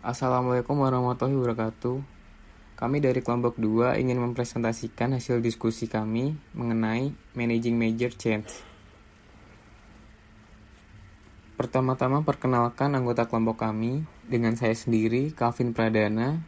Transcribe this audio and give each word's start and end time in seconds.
Assalamualaikum 0.00 0.80
warahmatullahi 0.80 1.36
wabarakatuh. 1.36 2.00
Kami 2.72 3.04
dari 3.04 3.20
kelompok 3.20 3.60
2 3.60 4.00
ingin 4.00 4.16
mempresentasikan 4.16 5.12
hasil 5.12 5.44
diskusi 5.44 5.92
kami 5.92 6.40
mengenai 6.56 7.12
Managing 7.36 7.76
Major 7.76 8.08
Change. 8.08 8.48
Pertama-tama 11.52 12.24
perkenalkan 12.24 12.96
anggota 12.96 13.28
kelompok 13.28 13.60
kami 13.60 14.08
dengan 14.24 14.56
saya 14.56 14.72
sendiri, 14.72 15.36
Calvin 15.36 15.76
Pradana, 15.76 16.40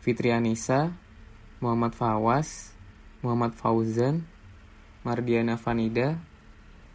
Fitri 0.00 0.32
Anissa, 0.32 0.88
Muhammad 1.60 1.92
Fawas, 1.92 2.72
Muhammad 3.20 3.52
Fauzan, 3.52 4.24
Mardiana 5.04 5.60
Vanida, 5.60 6.16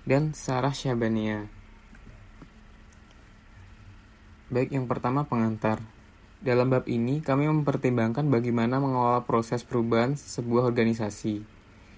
dan 0.10 0.34
Sarah 0.34 0.74
Syabania. 0.74 1.46
Baik, 4.50 4.74
yang 4.74 4.90
pertama 4.90 5.22
pengantar. 5.30 5.99
Dalam 6.40 6.72
bab 6.72 6.88
ini, 6.88 7.20
kami 7.20 7.52
mempertimbangkan 7.52 8.32
bagaimana 8.32 8.80
mengelola 8.80 9.28
proses 9.28 9.68
perubahan 9.68 10.16
sebuah 10.16 10.72
organisasi. 10.72 11.44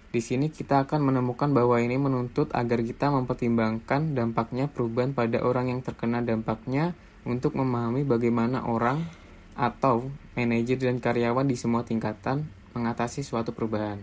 Di 0.10 0.18
sini 0.18 0.50
kita 0.50 0.90
akan 0.90 1.14
menemukan 1.14 1.54
bahwa 1.54 1.78
ini 1.78 2.02
menuntut 2.02 2.50
agar 2.58 2.82
kita 2.82 3.14
mempertimbangkan 3.14 4.18
dampaknya 4.18 4.66
perubahan 4.66 5.14
pada 5.14 5.46
orang 5.46 5.70
yang 5.70 5.86
terkena 5.86 6.26
dampaknya 6.26 6.98
untuk 7.22 7.54
memahami 7.54 8.02
bagaimana 8.02 8.66
orang 8.66 9.06
atau 9.54 10.10
manajer 10.34 10.82
dan 10.82 10.98
karyawan 10.98 11.46
di 11.46 11.54
semua 11.54 11.86
tingkatan 11.86 12.50
mengatasi 12.74 13.22
suatu 13.22 13.54
perubahan. 13.54 14.02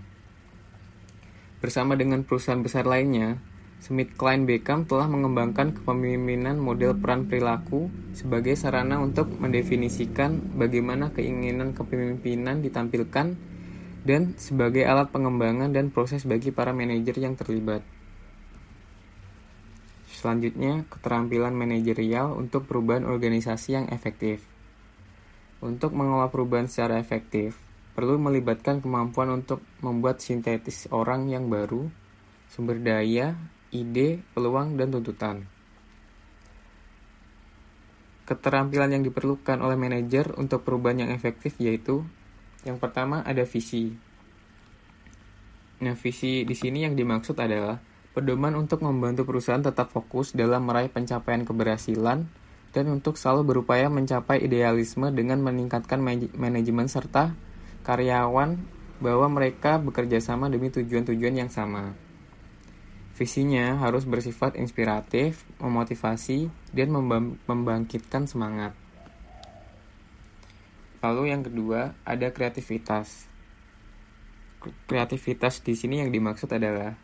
Bersama 1.58 1.98
dengan 1.98 2.22
perusahaan 2.22 2.62
besar 2.62 2.86
lainnya, 2.86 3.42
Smith 3.78 4.18
Klein 4.18 4.42
Beckham 4.42 4.90
telah 4.90 5.06
mengembangkan 5.06 5.70
kepemimpinan 5.70 6.58
model 6.58 6.98
peran 6.98 7.30
perilaku 7.30 7.86
sebagai 8.10 8.58
sarana 8.58 8.98
untuk 8.98 9.30
mendefinisikan 9.38 10.58
bagaimana 10.58 11.14
keinginan 11.14 11.70
kepemimpinan 11.78 12.58
ditampilkan 12.58 13.38
dan 14.02 14.22
sebagai 14.34 14.82
alat 14.82 15.14
pengembangan 15.14 15.70
dan 15.70 15.94
proses 15.94 16.26
bagi 16.26 16.50
para 16.50 16.74
manajer 16.74 17.22
yang 17.22 17.38
terlibat. 17.38 17.86
Selanjutnya, 20.10 20.82
keterampilan 20.90 21.54
manajerial 21.54 22.34
untuk 22.34 22.66
perubahan 22.66 23.06
organisasi 23.06 23.78
yang 23.78 23.86
efektif. 23.94 24.42
Untuk 25.62 25.94
mengolah 25.94 26.26
perubahan 26.26 26.66
secara 26.66 26.98
efektif, 26.98 27.54
perlu 27.94 28.18
melibatkan 28.18 28.82
kemampuan 28.82 29.30
untuk 29.30 29.62
membuat 29.78 30.18
sintetis 30.18 30.90
orang 30.90 31.30
yang 31.30 31.46
baru, 31.46 31.86
sumber 32.50 32.82
daya, 32.82 33.38
ide, 33.70 34.22
peluang, 34.32 34.76
dan 34.80 34.92
tuntutan. 34.92 35.44
Keterampilan 38.28 38.92
yang 38.92 39.02
diperlukan 39.04 39.64
oleh 39.64 39.76
manajer 39.76 40.36
untuk 40.36 40.60
perubahan 40.60 41.08
yang 41.08 41.10
efektif 41.16 41.56
yaitu 41.56 42.04
yang 42.68 42.76
pertama 42.76 43.24
ada 43.24 43.48
visi. 43.48 43.96
Nah, 45.80 45.94
visi 45.96 46.44
di 46.44 46.52
sini 46.52 46.84
yang 46.84 46.92
dimaksud 46.98 47.38
adalah 47.40 47.80
pedoman 48.12 48.58
untuk 48.58 48.82
membantu 48.82 49.24
perusahaan 49.24 49.62
tetap 49.62 49.94
fokus 49.94 50.34
dalam 50.34 50.66
meraih 50.66 50.90
pencapaian 50.90 51.46
keberhasilan 51.46 52.26
dan 52.74 52.84
untuk 52.90 53.16
selalu 53.16 53.56
berupaya 53.56 53.88
mencapai 53.88 54.44
idealisme 54.44 55.08
dengan 55.14 55.40
meningkatkan 55.40 56.02
manajemen 56.36 56.90
serta 56.90 57.32
karyawan 57.86 58.58
bahwa 58.98 59.26
mereka 59.30 59.78
bekerja 59.78 60.18
sama 60.18 60.50
demi 60.50 60.68
tujuan-tujuan 60.68 61.46
yang 61.46 61.50
sama. 61.50 61.94
Visinya 63.18 63.74
harus 63.82 64.06
bersifat 64.06 64.54
inspiratif, 64.54 65.42
memotivasi, 65.58 66.54
dan 66.70 66.94
membangkitkan 67.50 68.30
semangat. 68.30 68.78
Lalu 71.02 71.34
yang 71.34 71.42
kedua, 71.42 71.98
ada 72.06 72.30
kreativitas. 72.30 73.26
Kreativitas 74.86 75.58
di 75.66 75.74
sini 75.74 75.98
yang 75.98 76.14
dimaksud 76.14 76.46
adalah 76.54 76.94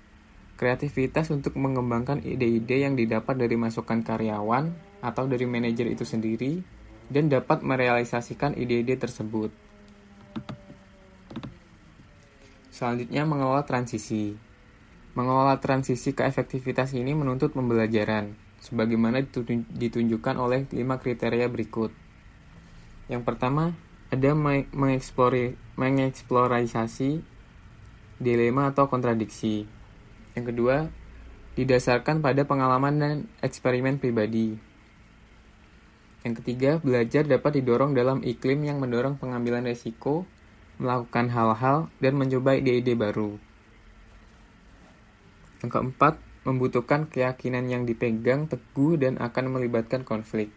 kreativitas 0.55 1.35
untuk 1.35 1.59
mengembangkan 1.59 2.23
ide-ide 2.23 2.87
yang 2.87 2.95
didapat 2.95 3.35
dari 3.35 3.59
masukan 3.59 4.07
karyawan 4.07 4.71
atau 5.03 5.27
dari 5.27 5.51
manajer 5.51 5.91
itu 5.91 6.07
sendiri 6.07 6.63
dan 7.11 7.27
dapat 7.27 7.67
merealisasikan 7.67 8.55
ide-ide 8.55 8.95
tersebut. 8.95 9.51
Selanjutnya 12.71 13.27
mengelola 13.27 13.67
transisi. 13.67 14.54
Mengelola 15.15 15.63
transisi 15.63 16.11
ke 16.11 16.27
efektivitas 16.27 16.91
ini 16.91 17.15
menuntut 17.15 17.55
pembelajaran, 17.55 18.35
sebagaimana 18.59 19.23
ditunjukkan 19.71 20.35
oleh 20.35 20.67
lima 20.75 20.99
kriteria 20.99 21.47
berikut. 21.47 21.95
Yang 23.07 23.23
pertama, 23.23 23.79
ada 24.11 24.35
mengeksplorasi 24.35 27.23
dilema 28.19 28.75
atau 28.75 28.91
kontradiksi. 28.91 29.71
Yang 30.35 30.45
kedua, 30.51 30.91
didasarkan 31.55 32.19
pada 32.19 32.43
pengalaman 32.43 32.95
dan 32.99 33.31
eksperimen 33.39 34.03
pribadi. 34.03 34.59
Yang 36.27 36.43
ketiga, 36.43 36.83
belajar 36.83 37.23
dapat 37.23 37.63
didorong 37.63 37.95
dalam 37.95 38.19
iklim 38.27 38.67
yang 38.67 38.83
mendorong 38.83 39.15
pengambilan 39.23 39.63
resiko, 39.63 40.27
melakukan 40.83 41.31
hal-hal, 41.31 41.87
dan 42.03 42.19
mencoba 42.19 42.59
ide-ide 42.59 42.99
baru. 42.99 43.39
Yang 45.65 45.81
keempat, 45.81 46.21
membutuhkan 46.45 47.09
keyakinan 47.09 47.73
yang 47.73 47.89
dipegang 47.89 48.53
teguh 48.53 49.01
dan 49.01 49.17
akan 49.17 49.49
melibatkan 49.49 50.05
konflik. 50.05 50.53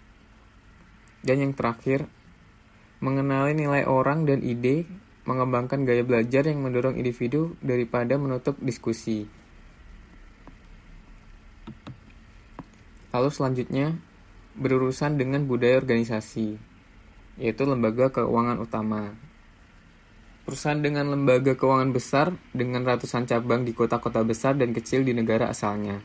Dan 1.24 1.40
yang 1.40 1.56
terakhir, 1.56 2.12
mengenali 3.00 3.56
nilai 3.56 3.88
orang 3.88 4.28
dan 4.28 4.44
ide, 4.44 4.84
mengembangkan 5.24 5.88
gaya 5.88 6.04
belajar 6.04 6.44
yang 6.44 6.60
mendorong 6.60 7.00
individu 7.00 7.56
daripada 7.64 8.20
menutup 8.20 8.60
diskusi. 8.60 9.32
Lalu 13.16 13.30
selanjutnya, 13.32 13.96
berurusan 14.60 15.16
dengan 15.16 15.48
budaya 15.48 15.80
organisasi, 15.80 16.60
yaitu 17.40 17.64
lembaga 17.64 18.12
keuangan 18.12 18.60
utama. 18.60 19.16
Perusahaan 20.48 20.80
dengan 20.80 21.12
lembaga 21.12 21.60
keuangan 21.60 21.92
besar 21.92 22.32
dengan 22.56 22.88
ratusan 22.88 23.28
cabang 23.28 23.68
di 23.68 23.76
kota-kota 23.76 24.24
besar 24.24 24.56
dan 24.56 24.72
kecil 24.72 25.04
di 25.04 25.12
negara 25.12 25.52
asalnya. 25.52 26.00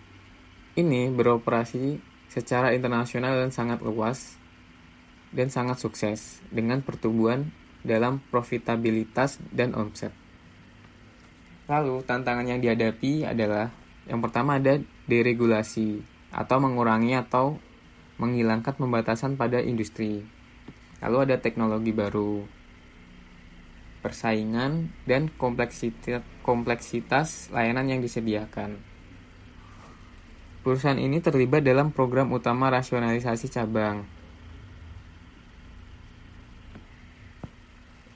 Ini 0.74 1.14
beroperasi 1.14 2.02
secara 2.26 2.74
internasional 2.74 3.38
dan 3.38 3.54
sangat 3.54 3.78
luas 3.86 4.34
dan 5.30 5.46
sangat 5.46 5.78
sukses 5.78 6.42
dengan 6.50 6.82
pertumbuhan 6.82 7.54
dalam 7.86 8.18
profitabilitas 8.34 9.38
dan 9.54 9.78
omset. 9.78 10.10
Lalu, 11.70 12.02
tantangan 12.02 12.42
yang 12.42 12.58
dihadapi 12.58 13.22
adalah 13.22 13.70
yang 14.10 14.18
pertama 14.18 14.58
ada 14.58 14.82
deregulasi 15.06 16.02
atau 16.34 16.58
mengurangi 16.58 17.14
atau 17.14 17.62
menghilangkan 18.18 18.74
pembatasan 18.74 19.38
pada 19.38 19.62
industri. 19.62 20.26
Lalu 20.98 21.30
ada 21.30 21.38
teknologi 21.38 21.94
baru, 21.94 22.42
persaingan, 24.02 24.90
dan 25.06 25.30
kompleksitas, 25.38 27.30
layanan 27.54 27.86
yang 27.86 28.02
disediakan. 28.02 28.82
Perusahaan 30.66 30.98
ini 30.98 31.22
terlibat 31.22 31.62
dalam 31.62 31.94
program 31.94 32.34
utama 32.34 32.70
rasionalisasi 32.70 33.46
cabang. 33.50 34.06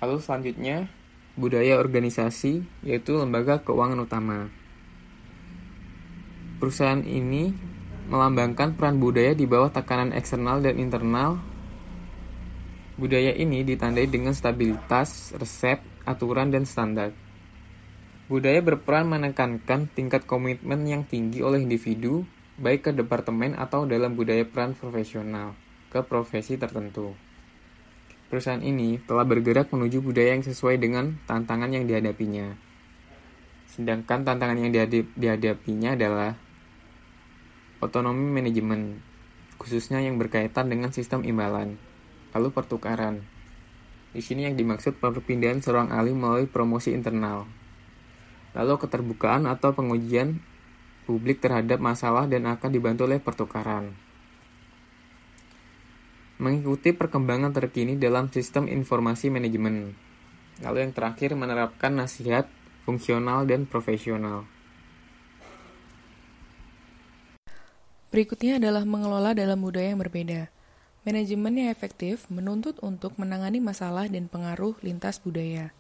Lalu 0.02 0.19
selanjutnya, 0.22 0.86
budaya 1.34 1.78
organisasi, 1.80 2.62
yaitu 2.86 3.19
lembaga 3.19 3.58
keuangan 3.62 4.02
utama. 4.02 4.38
Perusahaan 6.62 7.02
ini 7.02 7.50
melambangkan 8.06 8.78
peran 8.78 9.02
budaya 9.02 9.34
di 9.34 9.50
bawah 9.50 9.75
tekanan 9.75 10.14
eksternal 10.14 10.62
dan 10.62 10.78
internal 10.78 11.42
Budaya 12.96 13.37
ini 13.37 13.60
ditandai 13.60 14.08
dengan 14.08 14.32
stabilitas, 14.32 15.37
resep, 15.37 15.84
aturan, 16.08 16.48
dan 16.48 16.64
standar. 16.64 17.12
Budaya 18.25 18.64
berperan 18.64 19.04
menekankan 19.04 19.93
tingkat 19.93 20.25
komitmen 20.25 20.88
yang 20.88 21.04
tinggi 21.04 21.44
oleh 21.44 21.60
individu, 21.60 22.25
baik 22.56 22.88
ke 22.88 22.90
departemen 22.96 23.52
atau 23.52 23.84
dalam 23.84 24.16
budaya 24.16 24.48
peran 24.48 24.72
profesional, 24.72 25.52
ke 25.93 26.00
profesi 26.08 26.56
tertentu. 26.56 27.12
Perusahaan 28.32 28.64
ini 28.64 28.96
telah 29.04 29.28
bergerak 29.28 29.69
menuju 29.76 30.00
budaya 30.00 30.32
yang 30.32 30.49
sesuai 30.49 30.81
dengan 30.81 31.20
tantangan 31.28 31.69
yang 31.69 31.84
dihadapinya. 31.84 32.56
Sedangkan 33.76 34.25
tantangan 34.25 34.56
yang 34.56 34.72
dihadapinya 35.20 36.00
adalah 36.00 36.32
otonomi 37.84 38.40
manajemen, 38.40 39.04
khususnya 39.60 40.00
yang 40.00 40.16
berkaitan 40.16 40.72
dengan 40.72 40.96
sistem 40.96 41.28
imbalan 41.28 41.76
lalu 42.37 42.53
pertukaran. 42.53 43.25
Di 44.12 44.21
sini 44.21 44.44
yang 44.44 44.61
dimaksud 44.61 45.00
perpindahan 45.00 45.65
seorang 45.65 45.88
ahli 45.88 46.12
melalui 46.12 46.44
promosi 46.44 46.93
internal. 46.93 47.49
Lalu 48.53 48.77
keterbukaan 48.77 49.49
atau 49.49 49.73
pengujian 49.73 50.44
publik 51.09 51.41
terhadap 51.41 51.81
masalah 51.81 52.29
dan 52.29 52.44
akan 52.44 52.69
dibantu 52.69 53.09
oleh 53.09 53.21
pertukaran. 53.21 53.97
mengikuti 56.37 56.93
perkembangan 56.93 57.56
terkini 57.56 57.97
dalam 57.97 58.29
sistem 58.29 58.69
informasi 58.69 59.33
manajemen. 59.33 59.97
Lalu 60.61 60.88
yang 60.88 60.93
terakhir 60.93 61.33
menerapkan 61.33 61.97
nasihat 61.97 62.49
fungsional 62.85 63.49
dan 63.49 63.65
profesional. 63.65 64.44
Berikutnya 68.12 68.56
adalah 68.56 68.85
mengelola 68.88 69.37
dalam 69.37 69.61
budaya 69.61 69.93
yang 69.93 70.00
berbeda. 70.00 70.49
Manajemen 71.06 71.55
yang 71.55 71.70
efektif 71.70 72.26
menuntut 72.26 72.82
untuk 72.82 73.14
menangani 73.14 73.62
masalah 73.62 74.11
dan 74.11 74.26
pengaruh 74.26 74.75
lintas 74.82 75.23
budaya. 75.23 75.70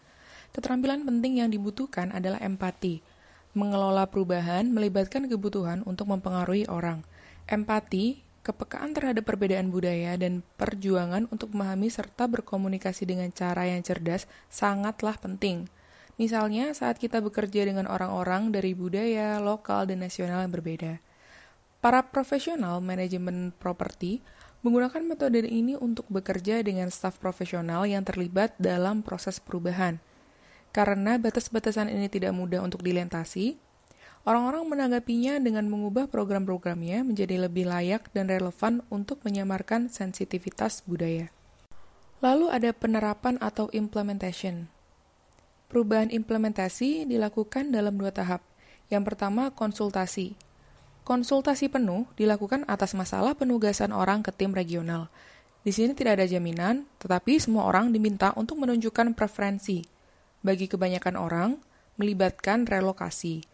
Keterampilan 0.54 1.02
penting 1.02 1.42
yang 1.42 1.50
dibutuhkan 1.50 2.14
adalah 2.14 2.38
empati. 2.38 3.02
Mengelola 3.50 4.06
perubahan 4.06 4.70
melibatkan 4.70 5.26
kebutuhan 5.26 5.82
untuk 5.82 6.14
mempengaruhi 6.14 6.70
orang. 6.70 7.02
Empati 7.50 8.22
kepekaan 8.46 8.94
terhadap 8.94 9.26
perbedaan 9.26 9.74
budaya 9.74 10.14
dan 10.14 10.46
perjuangan 10.54 11.26
untuk 11.34 11.50
memahami 11.50 11.90
serta 11.90 12.30
berkomunikasi 12.30 13.10
dengan 13.10 13.34
cara 13.34 13.66
yang 13.66 13.82
cerdas 13.82 14.30
sangatlah 14.46 15.18
penting. 15.18 15.66
Misalnya, 16.22 16.70
saat 16.70 17.02
kita 17.02 17.18
bekerja 17.18 17.66
dengan 17.66 17.90
orang-orang 17.90 18.54
dari 18.54 18.78
budaya, 18.78 19.42
lokal, 19.42 19.90
dan 19.90 20.06
nasional 20.06 20.46
yang 20.46 20.54
berbeda. 20.54 21.02
Para 21.82 22.06
profesional 22.14 22.78
manajemen 22.78 23.50
properti 23.58 24.22
menggunakan 24.66 25.06
metode 25.06 25.46
ini 25.46 25.78
untuk 25.78 26.10
bekerja 26.10 26.66
dengan 26.66 26.90
staf 26.90 27.22
profesional 27.22 27.86
yang 27.86 28.02
terlibat 28.02 28.58
dalam 28.58 29.06
proses 29.06 29.38
perubahan. 29.38 30.02
Karena 30.74 31.22
batas-batasan 31.22 31.86
ini 31.86 32.10
tidak 32.10 32.34
mudah 32.34 32.66
untuk 32.66 32.82
dilintasi, 32.82 33.62
Orang-orang 34.26 34.66
menanggapinya 34.66 35.38
dengan 35.38 35.70
mengubah 35.70 36.10
program-programnya 36.10 37.06
menjadi 37.06 37.46
lebih 37.46 37.70
layak 37.70 38.10
dan 38.10 38.26
relevan 38.26 38.82
untuk 38.90 39.22
menyamarkan 39.22 39.86
sensitivitas 39.86 40.82
budaya. 40.82 41.30
Lalu 42.18 42.50
ada 42.50 42.74
penerapan 42.74 43.38
atau 43.38 43.70
implementation. 43.70 44.66
Perubahan 45.70 46.10
implementasi 46.10 47.06
dilakukan 47.06 47.70
dalam 47.70 47.94
dua 47.94 48.10
tahap. 48.10 48.42
Yang 48.90 49.14
pertama, 49.14 49.54
konsultasi. 49.54 50.34
Konsultasi 51.06 51.70
penuh 51.70 52.10
dilakukan 52.18 52.66
atas 52.66 52.98
masalah 52.98 53.38
penugasan 53.38 53.94
orang 53.94 54.26
ke 54.26 54.34
tim 54.34 54.50
regional. 54.50 55.06
Di 55.62 55.70
sini 55.70 55.94
tidak 55.94 56.18
ada 56.18 56.26
jaminan, 56.26 56.82
tetapi 56.98 57.38
semua 57.38 57.62
orang 57.70 57.94
diminta 57.94 58.34
untuk 58.34 58.58
menunjukkan 58.58 59.14
preferensi. 59.14 59.86
Bagi 60.42 60.66
kebanyakan 60.66 61.14
orang, 61.14 61.50
melibatkan 61.94 62.66
relokasi 62.66 63.46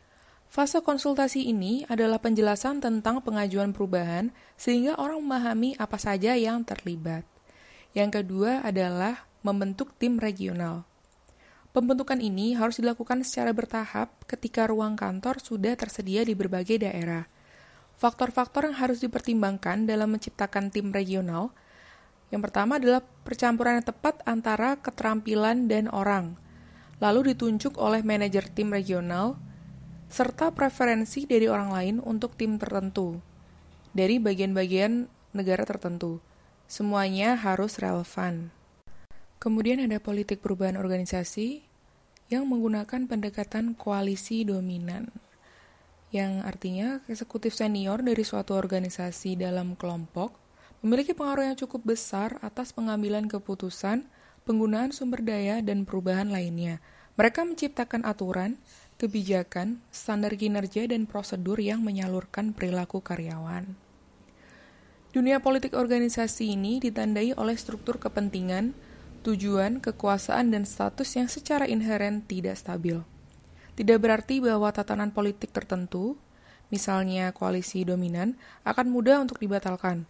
Fase 0.52 0.84
konsultasi 0.84 1.48
ini 1.48 1.88
adalah 1.88 2.20
penjelasan 2.20 2.84
tentang 2.84 3.24
pengajuan 3.24 3.72
perubahan 3.72 4.36
sehingga 4.60 5.00
orang 5.00 5.24
memahami 5.24 5.72
apa 5.80 5.96
saja 5.96 6.36
yang 6.36 6.60
terlibat. 6.60 7.24
Yang 7.96 8.20
kedua 8.20 8.60
adalah 8.60 9.24
membentuk 9.40 9.96
tim 9.96 10.20
regional. 10.20 10.84
Pembentukan 11.72 12.20
ini 12.20 12.52
harus 12.52 12.76
dilakukan 12.76 13.24
secara 13.24 13.56
bertahap 13.56 14.12
ketika 14.28 14.68
ruang 14.68 14.92
kantor 14.92 15.40
sudah 15.40 15.72
tersedia 15.72 16.20
di 16.20 16.36
berbagai 16.36 16.84
daerah. 16.84 17.24
Faktor-faktor 18.02 18.66
yang 18.66 18.74
harus 18.82 18.98
dipertimbangkan 18.98 19.86
dalam 19.86 20.10
menciptakan 20.10 20.74
tim 20.74 20.90
regional 20.90 21.54
yang 22.32 22.40
pertama 22.40 22.80
adalah 22.80 23.04
percampuran 23.22 23.78
yang 23.78 23.86
tepat 23.92 24.24
antara 24.24 24.80
keterampilan 24.80 25.68
dan 25.68 25.86
orang, 25.92 26.40
lalu 26.96 27.36
ditunjuk 27.36 27.76
oleh 27.76 28.00
manajer 28.00 28.48
tim 28.48 28.72
regional, 28.72 29.36
serta 30.08 30.48
preferensi 30.50 31.28
dari 31.28 31.44
orang 31.44 31.70
lain 31.70 31.96
untuk 32.00 32.32
tim 32.34 32.56
tertentu 32.56 33.20
dari 33.92 34.16
bagian-bagian 34.16 35.12
negara 35.36 35.68
tertentu. 35.68 36.24
Semuanya 36.64 37.36
harus 37.36 37.76
relevan. 37.76 38.48
Kemudian 39.36 39.84
ada 39.84 40.00
politik 40.00 40.40
perubahan 40.40 40.80
organisasi 40.80 41.68
yang 42.32 42.48
menggunakan 42.48 43.04
pendekatan 43.04 43.76
koalisi 43.76 44.48
dominan, 44.48 45.12
yang 46.12 46.44
artinya 46.44 47.00
eksekutif 47.08 47.56
senior 47.56 48.04
dari 48.04 48.20
suatu 48.20 48.52
organisasi 48.52 49.40
dalam 49.40 49.74
kelompok 49.80 50.36
memiliki 50.84 51.16
pengaruh 51.16 51.48
yang 51.48 51.56
cukup 51.56 51.96
besar 51.96 52.36
atas 52.44 52.74
pengambilan 52.76 53.30
keputusan, 53.32 54.04
penggunaan 54.44 54.92
sumber 54.92 55.24
daya, 55.24 55.64
dan 55.64 55.88
perubahan 55.88 56.28
lainnya. 56.28 56.84
Mereka 57.16 57.48
menciptakan 57.48 58.04
aturan, 58.04 58.60
kebijakan, 59.00 59.80
standar 59.94 60.34
kinerja, 60.36 60.84
dan 60.90 61.08
prosedur 61.08 61.56
yang 61.62 61.80
menyalurkan 61.80 62.52
perilaku 62.52 63.00
karyawan. 63.00 63.72
Dunia 65.12 65.38
politik 65.44 65.76
organisasi 65.76 66.56
ini 66.56 66.80
ditandai 66.80 67.36
oleh 67.36 67.54
struktur 67.54 68.00
kepentingan, 68.00 68.74
tujuan, 69.22 69.78
kekuasaan, 69.78 70.50
dan 70.50 70.64
status 70.66 71.14
yang 71.14 71.28
secara 71.30 71.68
inheren 71.68 72.24
tidak 72.26 72.58
stabil. 72.58 73.04
Tidak 73.72 73.98
berarti 74.00 74.42
bahwa 74.44 74.68
tatanan 74.68 75.12
politik 75.12 75.52
tertentu, 75.52 76.18
misalnya 76.68 77.32
koalisi 77.32 77.84
dominan, 77.86 78.36
akan 78.66 78.86
mudah 78.92 79.20
untuk 79.22 79.40
dibatalkan. 79.40 80.04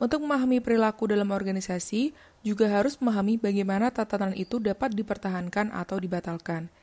Untuk 0.00 0.24
memahami 0.24 0.64
perilaku 0.64 1.10
dalam 1.10 1.28
organisasi, 1.28 2.16
juga 2.40 2.70
harus 2.72 2.96
memahami 2.96 3.36
bagaimana 3.36 3.92
tatanan 3.92 4.32
itu 4.32 4.56
dapat 4.62 4.94
dipertahankan 4.96 5.74
atau 5.74 6.00
dibatalkan– 6.00 6.66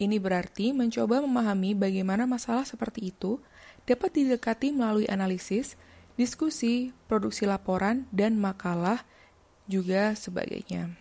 ini 0.00 0.16
berarti 0.16 0.72
mencoba 0.72 1.20
memahami 1.20 1.76
bagaimana 1.76 2.24
masalah 2.24 2.64
seperti 2.64 3.12
itu 3.12 3.36
dapat 3.84 4.16
didekati 4.16 4.72
melalui 4.72 5.04
analisis, 5.04 5.76
diskusi, 6.16 6.96
produksi 7.04 7.44
laporan, 7.44 8.08
dan 8.08 8.40
makalah, 8.40 9.04
juga 9.68 10.16
sebagainya. 10.16 10.96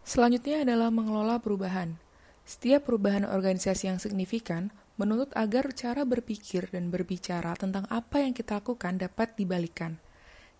Selanjutnya 0.00 0.64
adalah 0.64 0.88
mengelola 0.88 1.36
perubahan. 1.44 2.00
Setiap 2.44 2.90
perubahan 2.90 3.24
organisasi 3.24 3.88
yang 3.88 4.02
signifikan 4.02 4.74
menuntut 5.00 5.32
agar 5.32 5.72
cara 5.72 6.04
berpikir 6.04 6.68
dan 6.68 6.92
berbicara 6.92 7.56
tentang 7.56 7.88
apa 7.88 8.20
yang 8.20 8.36
kita 8.36 8.60
lakukan 8.60 9.00
dapat 9.00 9.32
dibalikan, 9.40 9.96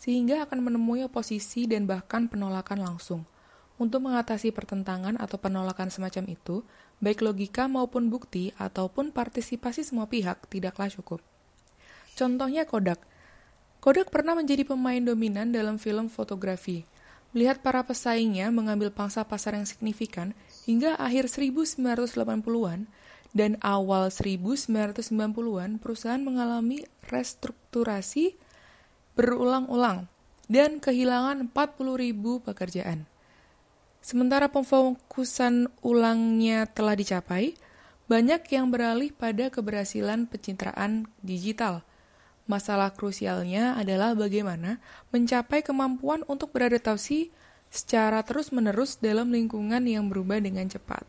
sehingga 0.01 0.49
akan 0.49 0.65
menemui 0.65 1.05
oposisi 1.05 1.69
dan 1.69 1.85
bahkan 1.85 2.25
penolakan 2.25 2.81
langsung. 2.81 3.29
Untuk 3.81 4.05
mengatasi 4.05 4.53
pertentangan 4.53 5.17
atau 5.17 5.41
penolakan 5.41 5.89
semacam 5.89 6.29
itu, 6.29 6.65
baik 7.01 7.25
logika 7.25 7.65
maupun 7.65 8.13
bukti 8.13 8.53
ataupun 8.61 9.13
partisipasi 9.13 9.85
semua 9.85 10.05
pihak 10.05 10.49
tidaklah 10.53 10.89
cukup. 10.93 11.25
Contohnya 12.13 12.69
Kodak. 12.69 13.01
Kodak 13.81 14.13
pernah 14.13 14.37
menjadi 14.37 14.69
pemain 14.69 15.01
dominan 15.01 15.49
dalam 15.49 15.81
film 15.81 16.13
fotografi. 16.13 16.85
Melihat 17.31 17.63
para 17.63 17.87
pesaingnya 17.87 18.51
mengambil 18.51 18.91
pangsa 18.91 19.23
pasar 19.23 19.55
yang 19.55 19.69
signifikan 19.69 20.35
hingga 20.67 20.99
akhir 20.99 21.31
1980-an 21.31 22.91
dan 23.31 23.55
awal 23.63 24.11
1990-an 24.11 25.79
perusahaan 25.79 26.19
mengalami 26.19 26.83
restrukturasi 27.07 28.35
berulang-ulang 29.15 30.11
dan 30.51 30.83
kehilangan 30.83 31.47
40.000 31.55 32.47
pekerjaan. 32.51 33.07
Sementara 34.03 34.51
pemfokusan 34.51 35.71
ulangnya 35.85 36.67
telah 36.67 36.99
dicapai, 36.99 37.55
banyak 38.11 38.43
yang 38.51 38.75
beralih 38.75 39.15
pada 39.15 39.53
keberhasilan 39.55 40.27
pencitraan 40.27 41.07
digital. 41.23 41.87
Masalah 42.51 42.91
krusialnya 42.91 43.79
adalah 43.79 44.11
bagaimana 44.19 44.83
mencapai 45.15 45.63
kemampuan 45.63 46.27
untuk 46.27 46.51
beradaptasi 46.51 47.31
secara 47.71 48.27
terus-menerus 48.27 48.99
dalam 48.99 49.31
lingkungan 49.31 49.87
yang 49.87 50.11
berubah 50.11 50.43
dengan 50.43 50.67
cepat. 50.67 51.07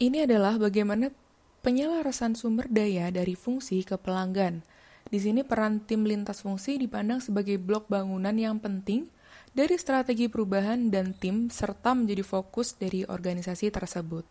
Ini 0.00 0.24
adalah 0.24 0.56
bagaimana 0.56 1.12
penyelarasan 1.60 2.32
sumber 2.32 2.64
daya 2.72 3.12
dari 3.12 3.36
fungsi 3.36 3.84
ke 3.84 4.00
pelanggan. 4.00 4.64
Di 5.12 5.20
sini 5.20 5.44
peran 5.44 5.84
tim 5.84 6.08
lintas 6.08 6.40
fungsi 6.40 6.80
dipandang 6.80 7.20
sebagai 7.20 7.60
blok 7.60 7.92
bangunan 7.92 8.32
yang 8.32 8.56
penting 8.56 9.04
dari 9.52 9.76
strategi 9.76 10.32
perubahan 10.32 10.88
dan 10.88 11.12
tim 11.12 11.52
serta 11.52 11.92
menjadi 11.92 12.24
fokus 12.24 12.72
dari 12.72 13.04
organisasi 13.04 13.68
tersebut. 13.68 14.24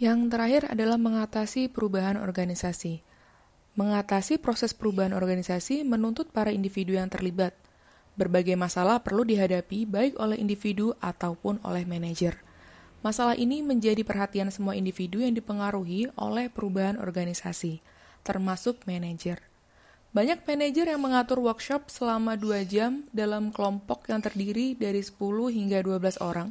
Yang 0.00 0.32
terakhir 0.32 0.62
adalah 0.72 0.96
mengatasi 0.96 1.68
perubahan 1.68 2.16
organisasi. 2.16 3.09
Mengatasi 3.78 4.42
proses 4.42 4.74
perubahan 4.74 5.14
organisasi 5.14 5.86
menuntut 5.86 6.34
para 6.34 6.50
individu 6.50 6.98
yang 6.98 7.06
terlibat. 7.06 7.54
Berbagai 8.18 8.58
masalah 8.58 8.98
perlu 8.98 9.22
dihadapi 9.22 9.86
baik 9.86 10.18
oleh 10.18 10.36
individu 10.42 10.98
ataupun 10.98 11.62
oleh 11.62 11.86
manajer. 11.86 12.34
Masalah 13.00 13.38
ini 13.38 13.64
menjadi 13.64 14.04
perhatian 14.04 14.52
semua 14.52 14.76
individu 14.76 15.22
yang 15.22 15.32
dipengaruhi 15.32 16.12
oleh 16.20 16.52
perubahan 16.52 17.00
organisasi, 17.00 17.80
termasuk 18.26 18.82
manajer. 18.84 19.40
Banyak 20.10 20.42
manajer 20.42 20.90
yang 20.90 21.00
mengatur 21.00 21.38
workshop 21.38 21.86
selama 21.86 22.34
2 22.34 22.66
jam 22.66 23.06
dalam 23.14 23.54
kelompok 23.54 24.10
yang 24.10 24.18
terdiri 24.18 24.74
dari 24.74 25.00
10 25.00 25.14
hingga 25.54 25.80
12 25.86 26.18
orang, 26.18 26.50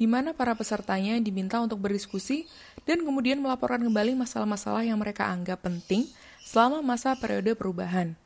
di 0.00 0.08
mana 0.08 0.32
para 0.32 0.56
pesertanya 0.56 1.20
diminta 1.20 1.60
untuk 1.60 1.84
berdiskusi 1.84 2.48
dan 2.88 3.04
kemudian 3.04 3.38
melaporkan 3.38 3.84
kembali 3.84 4.16
masalah-masalah 4.16 4.82
yang 4.82 4.96
mereka 4.96 5.28
anggap 5.28 5.62
penting 5.62 6.08
selama 6.48 6.80
masa 6.80 7.12
periode 7.20 7.52
perubahan. 7.52 8.16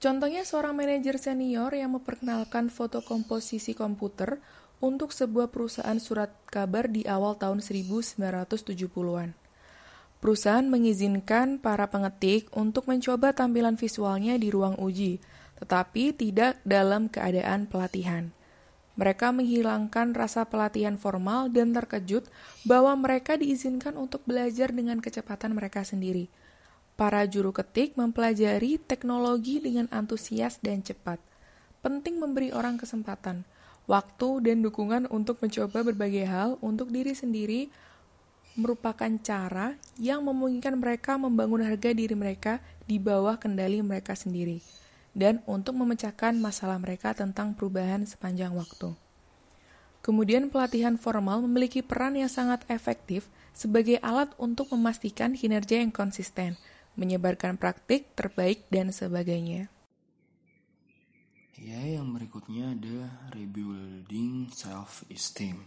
Contohnya 0.00 0.48
seorang 0.48 0.72
manajer 0.72 1.20
senior 1.20 1.68
yang 1.76 2.00
memperkenalkan 2.00 2.72
foto 2.72 3.04
komposisi 3.04 3.76
komputer 3.76 4.40
untuk 4.80 5.12
sebuah 5.12 5.52
perusahaan 5.52 6.00
surat 6.00 6.32
kabar 6.48 6.88
di 6.88 7.04
awal 7.04 7.36
tahun 7.36 7.60
1970-an. 7.60 9.36
Perusahaan 10.24 10.64
mengizinkan 10.64 11.60
para 11.60 11.92
pengetik 11.92 12.48
untuk 12.56 12.88
mencoba 12.88 13.36
tampilan 13.36 13.76
visualnya 13.76 14.40
di 14.40 14.48
ruang 14.48 14.80
uji, 14.80 15.20
tetapi 15.60 16.16
tidak 16.16 16.56
dalam 16.64 17.12
keadaan 17.12 17.68
pelatihan. 17.68 18.32
Mereka 18.94 19.34
menghilangkan 19.34 20.14
rasa 20.14 20.46
pelatihan 20.46 20.94
formal 20.94 21.50
dan 21.50 21.74
terkejut 21.74 22.30
bahwa 22.62 22.94
mereka 22.94 23.34
diizinkan 23.34 23.98
untuk 23.98 24.22
belajar 24.22 24.70
dengan 24.70 25.02
kecepatan 25.02 25.54
mereka 25.54 25.82
sendiri– 25.82 26.30
Para 26.94 27.26
juru 27.26 27.50
ketik 27.50 27.98
mempelajari 27.98 28.78
teknologi 28.78 29.58
dengan 29.58 29.90
antusias 29.90 30.62
dan 30.62 30.78
cepat. 30.78 31.18
Penting 31.82 32.22
memberi 32.22 32.54
orang 32.54 32.78
kesempatan, 32.78 33.42
waktu, 33.90 34.38
dan 34.46 34.62
dukungan 34.62 35.10
untuk 35.10 35.42
mencoba 35.42 35.82
berbagai 35.82 36.22
hal 36.30 36.54
untuk 36.62 36.94
diri 36.94 37.10
sendiri 37.10 37.66
merupakan 38.54 39.10
cara 39.26 39.74
yang 39.98 40.22
memungkinkan 40.22 40.78
mereka 40.78 41.18
membangun 41.18 41.66
harga 41.66 41.90
diri 41.90 42.14
mereka 42.14 42.62
di 42.86 43.02
bawah 43.02 43.34
kendali 43.42 43.82
mereka 43.82 44.14
sendiri 44.14 44.62
dan 45.14 45.40
untuk 45.46 45.78
memecahkan 45.78 46.36
masalah 46.36 46.76
mereka 46.76 47.14
tentang 47.14 47.54
perubahan 47.54 48.04
sepanjang 48.04 48.52
waktu. 48.52 48.92
Kemudian 50.04 50.52
pelatihan 50.52 51.00
formal 51.00 51.40
memiliki 51.46 51.80
peran 51.80 52.18
yang 52.18 52.28
sangat 52.28 52.66
efektif 52.68 53.30
sebagai 53.56 53.96
alat 54.04 54.34
untuk 54.36 54.68
memastikan 54.74 55.32
kinerja 55.32 55.80
yang 55.80 55.94
konsisten– 55.94 56.54
menyebarkan 56.94 57.58
praktik 57.58 58.14
terbaik, 58.14 58.66
dan 58.70 58.94
sebagainya. 58.94 59.70
Ya, 61.54 61.80
yang 61.98 62.10
berikutnya 62.10 62.74
ada 62.74 63.30
rebuilding 63.34 64.50
self-esteem. 64.50 65.58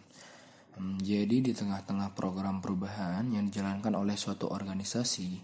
Hmm, 0.78 1.00
jadi 1.02 1.42
di 1.42 1.52
tengah-tengah 1.56 2.14
program 2.14 2.60
perubahan 2.60 3.32
yang 3.34 3.50
dijalankan 3.50 3.96
oleh 3.96 4.14
suatu 4.14 4.52
organisasi, 4.52 5.40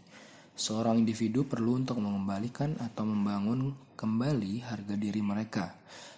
seorang 0.54 1.00
individu 1.00 1.48
perlu 1.48 1.80
untuk 1.80 1.98
mengembalikan 2.04 2.76
atau 2.78 3.08
membangun 3.08 3.74
kembali 4.04 4.68
harga 4.68 5.00
diri 5.00 5.24
mereka. 5.24 5.72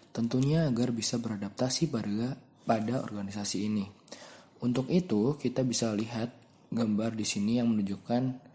Tentunya 0.09 0.65
agar 0.65 0.89
bisa 0.89 1.21
beradaptasi 1.21 1.93
pada 1.93 2.33
pada 2.65 3.05
organisasi 3.05 3.69
ini. 3.69 3.85
Untuk 4.65 4.89
itu, 4.89 5.37
kita 5.37 5.61
bisa 5.61 5.93
lihat 5.93 6.33
gambar 6.73 7.13
di 7.13 7.25
sini 7.29 7.61
yang 7.61 7.69
menunjukkan 7.69 8.45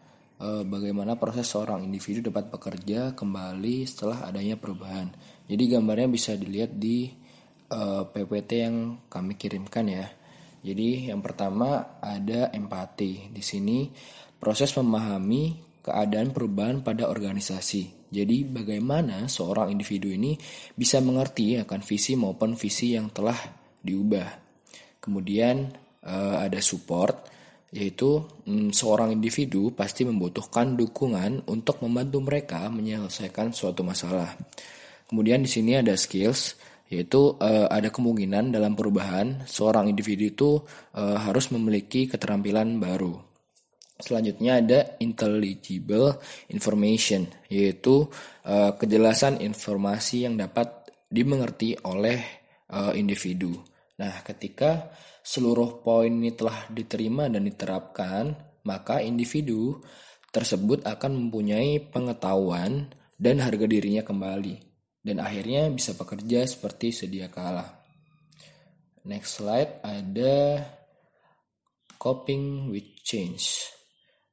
Eh, 0.40 0.64
bagaimana 0.64 1.20
proses 1.20 1.52
seorang 1.52 1.84
individu 1.84 2.32
dapat 2.32 2.48
bekerja 2.48 3.12
kembali 3.12 3.84
setelah 3.84 4.24
adanya 4.24 4.56
perubahan. 4.56 5.12
Jadi 5.44 5.68
gambarnya 5.68 6.08
bisa 6.08 6.32
dilihat 6.32 6.80
di 6.80 7.12
uh, 7.68 8.00
eh, 8.00 8.02
PPT 8.08 8.50
yang 8.64 8.76
kami 9.12 9.36
kirimkan 9.36 9.84
ya. 9.84 10.08
Jadi 10.64 11.12
yang 11.12 11.20
pertama 11.20 12.00
ada 12.00 12.48
empati. 12.56 13.28
Di 13.28 13.44
sini 13.44 13.92
proses 14.40 14.72
memahami 14.80 15.60
keadaan 15.84 16.32
perubahan 16.32 16.80
pada 16.80 17.12
organisasi. 17.12 17.99
Jadi 18.10 18.42
bagaimana 18.42 19.30
seorang 19.30 19.70
individu 19.70 20.10
ini 20.10 20.34
bisa 20.74 20.98
mengerti 20.98 21.54
akan 21.62 21.80
visi 21.80 22.18
maupun 22.18 22.58
visi 22.58 22.98
yang 22.98 23.14
telah 23.14 23.38
diubah. 23.80 24.28
Kemudian 24.98 25.70
uh, 26.04 26.42
ada 26.42 26.58
support 26.58 27.30
yaitu 27.70 28.18
hmm, 28.50 28.74
seorang 28.74 29.14
individu 29.14 29.70
pasti 29.70 30.02
membutuhkan 30.02 30.74
dukungan 30.74 31.46
untuk 31.46 31.78
membantu 31.86 32.18
mereka 32.18 32.66
menyelesaikan 32.66 33.54
suatu 33.54 33.86
masalah. 33.86 34.34
Kemudian 35.06 35.42
di 35.42 35.50
sini 35.50 35.78
ada 35.78 35.94
skills, 35.94 36.58
yaitu 36.90 37.38
uh, 37.38 37.70
ada 37.70 37.94
kemungkinan 37.94 38.50
dalam 38.50 38.74
perubahan 38.74 39.46
seorang 39.46 39.86
individu 39.86 40.24
itu 40.26 40.50
uh, 40.98 41.18
harus 41.22 41.54
memiliki 41.54 42.10
keterampilan 42.10 42.82
baru. 42.82 43.29
Selanjutnya 44.00 44.64
ada 44.64 44.78
intelligible 44.98 46.16
information, 46.48 47.28
yaitu 47.52 48.08
uh, 48.48 48.72
kejelasan 48.80 49.44
informasi 49.44 50.24
yang 50.24 50.40
dapat 50.40 50.88
dimengerti 51.06 51.76
oleh 51.84 52.18
uh, 52.72 52.96
individu. 52.96 53.60
Nah, 54.00 54.24
ketika 54.24 54.88
seluruh 55.20 55.84
poin 55.84 56.08
ini 56.08 56.32
telah 56.32 56.64
diterima 56.72 57.28
dan 57.28 57.44
diterapkan, 57.44 58.32
maka 58.64 59.04
individu 59.04 59.84
tersebut 60.32 60.86
akan 60.88 61.28
mempunyai 61.28 61.92
pengetahuan 61.92 62.88
dan 63.20 63.36
harga 63.44 63.68
dirinya 63.68 64.00
kembali, 64.00 64.56
dan 65.04 65.20
akhirnya 65.20 65.68
bisa 65.68 65.92
bekerja 65.92 66.48
seperti 66.48 66.88
sedia 66.88 67.28
kala. 67.28 67.84
Next 69.04 69.40
slide 69.40 69.84
ada 69.84 70.64
coping 72.00 72.72
with 72.72 72.96
change, 73.04 73.68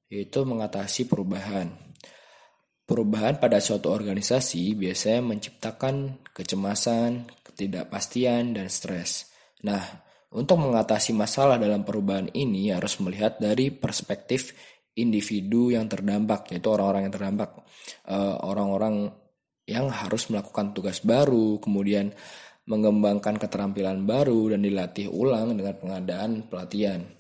yaitu 0.07 0.43
mengatasi 0.47 1.07
perubahan. 1.07 1.71
Perubahan 2.87 3.35
pada 3.35 3.59
suatu 3.59 3.91
organisasi 3.91 4.71
biasanya 4.79 5.19
menciptakan 5.19 6.23
kecemasan, 6.31 7.27
ketidakpastian, 7.43 8.55
dan 8.55 8.71
stres. 8.71 9.27
Nah, 9.67 9.83
untuk 10.31 10.63
mengatasi 10.63 11.11
masalah 11.11 11.59
dalam 11.59 11.83
perubahan 11.83 12.31
ini 12.31 12.71
harus 12.71 12.95
melihat 13.03 13.43
dari 13.43 13.75
perspektif 13.75 14.55
individu 14.95 15.75
yang 15.75 15.91
terdampak, 15.91 16.47
yaitu 16.55 16.71
orang-orang 16.71 17.11
yang 17.11 17.13
terdampak, 17.13 17.49
eh, 18.07 18.35
orang-orang 18.39 18.95
yang 19.67 19.91
harus 19.91 20.31
melakukan 20.31 20.71
tugas 20.71 21.03
baru, 21.03 21.59
kemudian 21.59 22.15
mengembangkan 22.67 23.35
keterampilan 23.35 24.07
baru 24.07 24.55
dan 24.55 24.63
dilatih 24.63 25.11
ulang 25.11 25.55
dengan 25.55 25.75
pengadaan 25.75 26.47
pelatihan. 26.47 27.16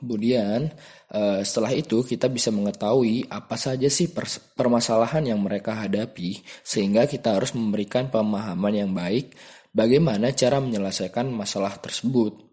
Kemudian 0.00 0.72
eh, 1.12 1.40
setelah 1.44 1.76
itu 1.76 2.00
kita 2.00 2.32
bisa 2.32 2.48
mengetahui 2.48 3.28
apa 3.28 3.60
saja 3.60 3.86
sih 3.92 4.08
permasalahan 4.56 5.28
yang 5.28 5.44
mereka 5.44 5.76
hadapi 5.76 6.40
sehingga 6.64 7.04
kita 7.04 7.36
harus 7.36 7.52
memberikan 7.52 8.08
pemahaman 8.08 8.72
yang 8.72 8.90
baik 8.96 9.36
bagaimana 9.76 10.32
cara 10.32 10.56
menyelesaikan 10.58 11.28
masalah 11.28 11.76
tersebut. 11.76 12.50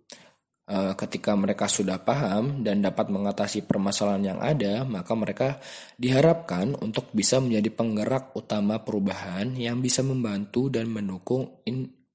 Eh, 0.67 0.93
ketika 0.99 1.31
mereka 1.31 1.71
sudah 1.71 1.95
paham 2.03 2.59
dan 2.59 2.83
dapat 2.83 3.07
mengatasi 3.07 3.63
permasalahan 3.63 4.35
yang 4.35 4.39
ada, 4.43 4.83
maka 4.83 5.15
mereka 5.15 5.63
diharapkan 5.95 6.75
untuk 6.83 7.07
bisa 7.15 7.39
menjadi 7.39 7.71
penggerak 7.71 8.35
utama 8.35 8.83
perubahan 8.83 9.55
yang 9.55 9.79
bisa 9.79 10.03
membantu 10.03 10.67
dan 10.67 10.91
mendukung 10.91 11.63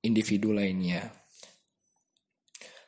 individu 0.04 0.52
lainnya. 0.52 1.08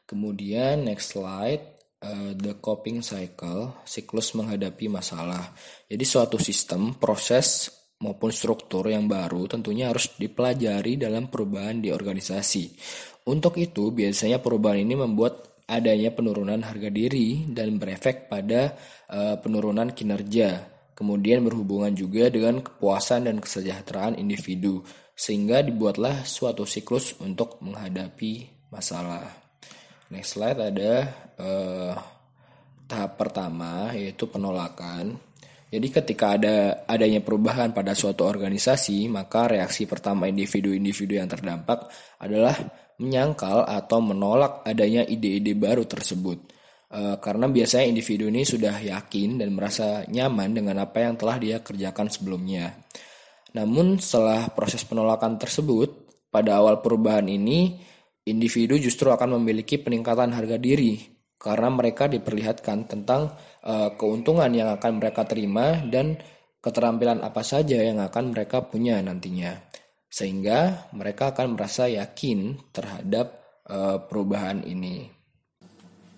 Kemudian 0.05 0.85
next 0.85 1.17
slide, 1.17 1.74
uh, 2.05 2.31
the 2.37 2.61
coping 2.61 3.01
cycle, 3.01 3.81
siklus 3.89 4.37
menghadapi 4.37 4.93
masalah. 4.93 5.57
Jadi 5.89 6.05
suatu 6.05 6.37
sistem, 6.37 6.93
proses 7.01 7.73
maupun 8.05 8.29
struktur 8.29 8.85
yang 8.93 9.09
baru 9.09 9.49
tentunya 9.49 9.89
harus 9.89 10.13
dipelajari 10.21 11.01
dalam 11.01 11.33
perubahan 11.33 11.81
di 11.81 11.89
organisasi. 11.89 12.77
Untuk 13.25 13.57
itu, 13.57 13.89
biasanya 13.89 14.45
perubahan 14.45 14.85
ini 14.85 15.01
membuat 15.01 15.65
adanya 15.65 16.13
penurunan 16.13 16.61
harga 16.61 16.93
diri 16.93 17.49
dan 17.49 17.81
berefek 17.81 18.29
pada 18.29 18.77
uh, 19.09 19.41
penurunan 19.41 19.97
kinerja. 19.97 20.69
Kemudian 20.93 21.43
berhubungan 21.43 21.91
juga 21.97 22.31
dengan 22.31 22.61
kepuasan 22.63 23.27
dan 23.27 23.41
kesejahteraan 23.41 24.15
individu, 24.21 24.85
sehingga 25.17 25.65
dibuatlah 25.65 26.23
suatu 26.23 26.69
siklus 26.69 27.19
untuk 27.19 27.59
menghadapi 27.65 28.47
masalah. 28.71 29.44
Next 30.13 30.37
slide 30.37 30.61
ada 30.61 30.93
uh, 31.41 31.95
tahap 32.85 33.17
pertama 33.17 33.93
yaitu 33.97 34.29
penolakan. 34.29 35.17
Jadi 35.75 35.89
ketika 35.91 36.39
ada 36.39 36.87
adanya 36.87 37.19
perubahan 37.19 37.75
pada 37.75 37.99
suatu 37.99 38.23
organisasi, 38.23 39.11
maka 39.11 39.51
reaksi 39.51 39.91
pertama 39.91 40.31
individu-individu 40.31 41.19
yang 41.19 41.27
terdampak 41.27 41.91
adalah 42.23 42.55
menyangkal 43.03 43.67
atau 43.67 43.99
menolak 43.99 44.63
adanya 44.63 45.03
ide-ide 45.03 45.59
baru 45.59 45.83
tersebut. 45.83 46.39
E, 46.87 47.19
karena 47.19 47.51
biasanya 47.51 47.91
individu 47.91 48.31
ini 48.31 48.47
sudah 48.47 48.79
yakin 48.79 49.43
dan 49.43 49.51
merasa 49.51 50.07
nyaman 50.07 50.55
dengan 50.55 50.79
apa 50.79 51.11
yang 51.11 51.19
telah 51.19 51.43
dia 51.43 51.59
kerjakan 51.59 52.07
sebelumnya. 52.07 52.71
Namun 53.59 53.99
setelah 53.99 54.47
proses 54.55 54.87
penolakan 54.87 55.43
tersebut, 55.43 56.07
pada 56.31 56.59
awal 56.63 56.83
perubahan 56.87 57.27
ini, 57.27 57.83
individu 58.25 58.81
justru 58.81 59.13
akan 59.13 59.41
memiliki 59.41 59.77
peningkatan 59.81 60.33
harga 60.33 60.57
diri 60.57 61.15
karena 61.37 61.69
mereka 61.69 62.09
diperlihatkan 62.09 62.89
tentang 62.89 63.37
uh, 63.69 63.93
keuntungan 64.01 64.49
yang 64.49 64.73
akan 64.73 64.97
mereka 64.97 65.29
terima 65.29 65.77
dan 65.85 66.17
keterampilan 66.65 67.21
apa 67.21 67.45
saja 67.45 67.85
yang 67.85 68.01
akan 68.01 68.33
mereka 68.33 68.65
punya 68.65 68.97
nantinya. 69.05 69.53
Sehingga 70.09 70.89
mereka 70.97 71.37
akan 71.37 71.59
merasa 71.59 71.85
yakin 71.85 72.73
terhadap 72.73 73.45
uh, 73.69 74.01
perubahan 74.09 74.65
ini. 74.65 75.24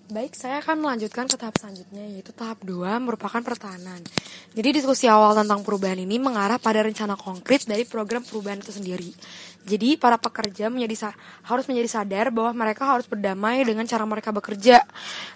Baik, 0.07 0.39
saya 0.39 0.63
akan 0.63 0.87
melanjutkan 0.87 1.27
ke 1.27 1.35
tahap 1.35 1.59
selanjutnya 1.59 2.07
yaitu 2.07 2.31
tahap 2.31 2.63
2 2.63 2.79
merupakan 3.03 3.43
pertahanan. 3.43 3.99
Jadi 4.55 4.79
diskusi 4.79 5.11
awal 5.11 5.35
tentang 5.35 5.67
perubahan 5.67 5.99
ini 5.99 6.23
mengarah 6.23 6.63
pada 6.63 6.87
rencana 6.87 7.19
konkret 7.19 7.67
dari 7.67 7.83
program 7.83 8.23
perubahan 8.23 8.63
itu 8.63 8.71
sendiri. 8.71 9.11
Jadi 9.67 9.99
para 9.99 10.15
pekerja 10.15 10.71
menjadi 10.71 11.11
harus 11.43 11.67
menjadi 11.67 11.91
sadar 11.91 12.31
bahwa 12.31 12.55
mereka 12.55 12.87
harus 12.87 13.11
berdamai 13.11 13.67
dengan 13.67 13.83
cara 13.83 14.07
mereka 14.07 14.31
bekerja 14.31 14.87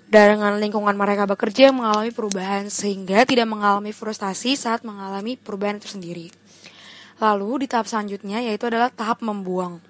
dan 0.07 0.39
dengan 0.39 0.55
lingkungan 0.63 0.95
mereka 0.95 1.27
bekerja 1.27 1.75
yang 1.75 1.83
mengalami 1.83 2.15
perubahan 2.15 2.71
sehingga 2.71 3.27
tidak 3.27 3.51
mengalami 3.51 3.91
frustasi 3.91 4.55
saat 4.55 4.87
mengalami 4.87 5.35
perubahan 5.35 5.83
itu 5.83 5.91
sendiri. 5.91 6.31
Lalu 7.19 7.67
di 7.67 7.67
tahap 7.67 7.91
selanjutnya 7.91 8.39
yaitu 8.39 8.71
adalah 8.71 8.87
tahap 8.87 9.19
membuang. 9.19 9.90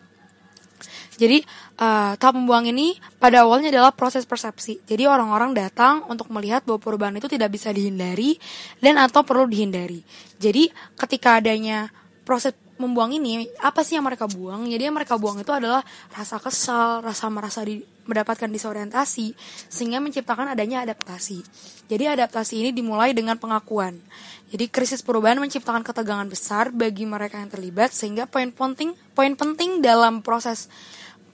Jadi 1.21 1.45
uh, 1.77 2.17
tahap 2.17 2.41
membuang 2.41 2.65
ini 2.73 2.97
pada 3.21 3.45
awalnya 3.45 3.69
adalah 3.69 3.93
proses 3.93 4.25
persepsi. 4.25 4.81
Jadi 4.89 5.05
orang-orang 5.05 5.53
datang 5.53 6.09
untuk 6.09 6.33
melihat 6.33 6.65
bahwa 6.65 6.81
perubahan 6.81 7.21
itu 7.21 7.29
tidak 7.29 7.53
bisa 7.53 7.69
dihindari 7.69 8.41
dan 8.81 8.97
atau 8.97 9.21
perlu 9.21 9.45
dihindari. 9.45 10.01
Jadi 10.41 10.73
ketika 10.97 11.37
adanya 11.37 11.93
proses 12.25 12.57
membuang 12.81 13.13
ini, 13.13 13.45
apa 13.61 13.85
sih 13.85 14.01
yang 14.01 14.09
mereka 14.09 14.25
buang? 14.25 14.65
Jadi 14.65 14.89
yang 14.89 14.97
mereka 14.97 15.21
buang 15.21 15.37
itu 15.45 15.53
adalah 15.53 15.85
rasa 16.17 16.41
kesal, 16.41 17.05
rasa 17.05 17.29
merasa 17.29 17.61
di, 17.61 17.85
mendapatkan 18.09 18.49
disorientasi, 18.49 19.37
sehingga 19.69 20.01
menciptakan 20.01 20.57
adanya 20.57 20.81
adaptasi. 20.81 21.45
Jadi 21.93 22.09
adaptasi 22.09 22.65
ini 22.65 22.71
dimulai 22.73 23.13
dengan 23.13 23.37
pengakuan. 23.37 24.01
Jadi 24.49 24.73
krisis 24.73 25.05
perubahan 25.05 25.37
menciptakan 25.37 25.85
ketegangan 25.85 26.27
besar 26.33 26.73
bagi 26.73 27.05
mereka 27.05 27.37
yang 27.37 27.53
terlibat, 27.53 27.93
sehingga 27.93 28.25
poin 28.25 28.49
penting, 28.49 28.97
poin 29.13 29.37
penting 29.37 29.85
dalam 29.85 30.25
proses 30.25 30.73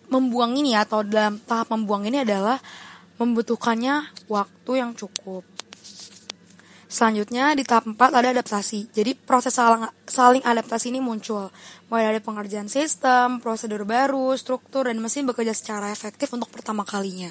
membuang 0.09 0.55
ini 0.57 0.79
atau 0.79 1.03
dalam 1.03 1.39
tahap 1.43 1.73
membuang 1.75 2.07
ini 2.07 2.23
adalah 2.23 2.59
membutuhkannya 3.17 4.27
waktu 4.29 4.73
yang 4.77 4.93
cukup. 4.93 5.47
Selanjutnya 6.87 7.53
di 7.53 7.67
tahap 7.67 7.91
4 7.91 7.99
ada 7.99 8.31
adaptasi. 8.31 8.95
Jadi 8.95 9.19
proses 9.19 9.53
saling, 9.53 9.85
saling 10.07 10.41
adaptasi 10.41 10.95
ini 10.95 11.03
muncul. 11.03 11.51
Mulai 11.91 12.15
dari 12.15 12.21
pengerjaan 12.23 12.71
sistem, 12.71 13.43
prosedur 13.43 13.83
baru, 13.83 14.33
struktur, 14.39 14.89
dan 14.89 14.97
mesin 15.03 15.27
bekerja 15.27 15.53
secara 15.53 15.91
efektif 15.91 16.31
untuk 16.33 16.49
pertama 16.49 16.87
kalinya. 16.87 17.29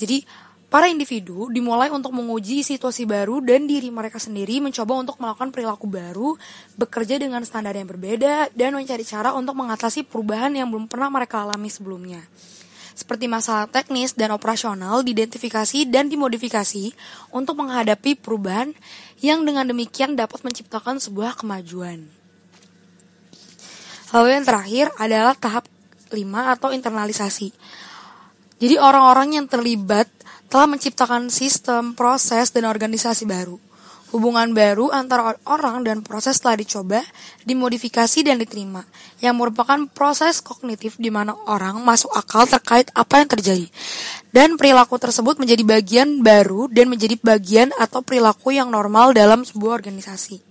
Jadi 0.00 0.24
Para 0.72 0.88
individu 0.88 1.52
dimulai 1.52 1.92
untuk 1.92 2.16
menguji 2.16 2.64
situasi 2.64 3.04
baru 3.04 3.44
dan 3.44 3.68
diri 3.68 3.92
mereka 3.92 4.16
sendiri 4.16 4.56
mencoba 4.56 5.04
untuk 5.04 5.20
melakukan 5.20 5.52
perilaku 5.52 5.84
baru, 5.84 6.32
bekerja 6.80 7.20
dengan 7.20 7.44
standar 7.44 7.76
yang 7.76 7.84
berbeda, 7.84 8.48
dan 8.56 8.72
mencari 8.72 9.04
cara 9.04 9.36
untuk 9.36 9.52
mengatasi 9.52 10.08
perubahan 10.08 10.48
yang 10.56 10.72
belum 10.72 10.88
pernah 10.88 11.12
mereka 11.12 11.44
alami 11.44 11.68
sebelumnya. 11.68 12.24
Seperti 12.96 13.28
masalah 13.28 13.68
teknis 13.68 14.16
dan 14.16 14.32
operasional 14.32 15.04
diidentifikasi 15.04 15.92
dan 15.92 16.08
dimodifikasi 16.08 16.96
untuk 17.36 17.60
menghadapi 17.60 18.16
perubahan 18.16 18.72
yang 19.20 19.44
dengan 19.44 19.68
demikian 19.68 20.16
dapat 20.16 20.40
menciptakan 20.40 20.96
sebuah 20.96 21.36
kemajuan. 21.36 22.08
Lalu 24.16 24.28
yang 24.40 24.44
terakhir 24.48 24.86
adalah 24.96 25.36
tahap 25.36 25.68
5 26.08 26.16
atau 26.56 26.72
internalisasi. 26.72 27.52
Jadi 28.56 28.80
orang-orang 28.80 29.36
yang 29.36 29.44
terlibat 29.44 30.21
telah 30.52 30.68
menciptakan 30.68 31.32
sistem, 31.32 31.96
proses, 31.96 32.52
dan 32.52 32.68
organisasi 32.68 33.24
baru. 33.24 33.56
Hubungan 34.12 34.52
baru 34.52 34.92
antara 34.92 35.40
orang 35.48 35.88
dan 35.88 36.04
proses 36.04 36.36
telah 36.36 36.60
dicoba, 36.60 37.00
dimodifikasi, 37.48 38.20
dan 38.20 38.36
diterima, 38.36 38.84
yang 39.24 39.40
merupakan 39.40 39.88
proses 39.88 40.44
kognitif 40.44 41.00
di 41.00 41.08
mana 41.08 41.32
orang 41.48 41.80
masuk 41.80 42.12
akal 42.12 42.44
terkait 42.44 42.92
apa 42.92 43.24
yang 43.24 43.28
terjadi. 43.32 43.66
Dan 44.28 44.60
perilaku 44.60 45.00
tersebut 45.00 45.40
menjadi 45.40 45.64
bagian 45.64 46.20
baru 46.20 46.68
dan 46.68 46.92
menjadi 46.92 47.16
bagian 47.16 47.72
atau 47.80 48.04
perilaku 48.04 48.52
yang 48.52 48.68
normal 48.68 49.16
dalam 49.16 49.48
sebuah 49.48 49.80
organisasi. 49.80 50.44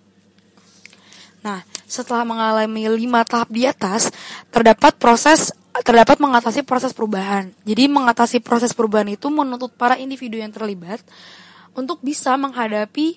Nah, 1.45 1.61
setelah 1.85 2.25
mengalami 2.25 2.89
lima 2.89 3.21
tahap 3.21 3.53
di 3.53 3.69
atas, 3.69 4.09
terdapat 4.49 4.97
proses 4.97 5.53
terdapat 5.79 6.19
mengatasi 6.19 6.67
proses 6.67 6.91
perubahan. 6.91 7.55
Jadi 7.63 7.87
mengatasi 7.87 8.43
proses 8.43 8.75
perubahan 8.75 9.15
itu 9.15 9.31
menuntut 9.31 9.71
para 9.79 9.95
individu 9.95 10.35
yang 10.35 10.51
terlibat 10.51 10.99
untuk 11.71 12.03
bisa 12.03 12.35
menghadapi 12.35 13.15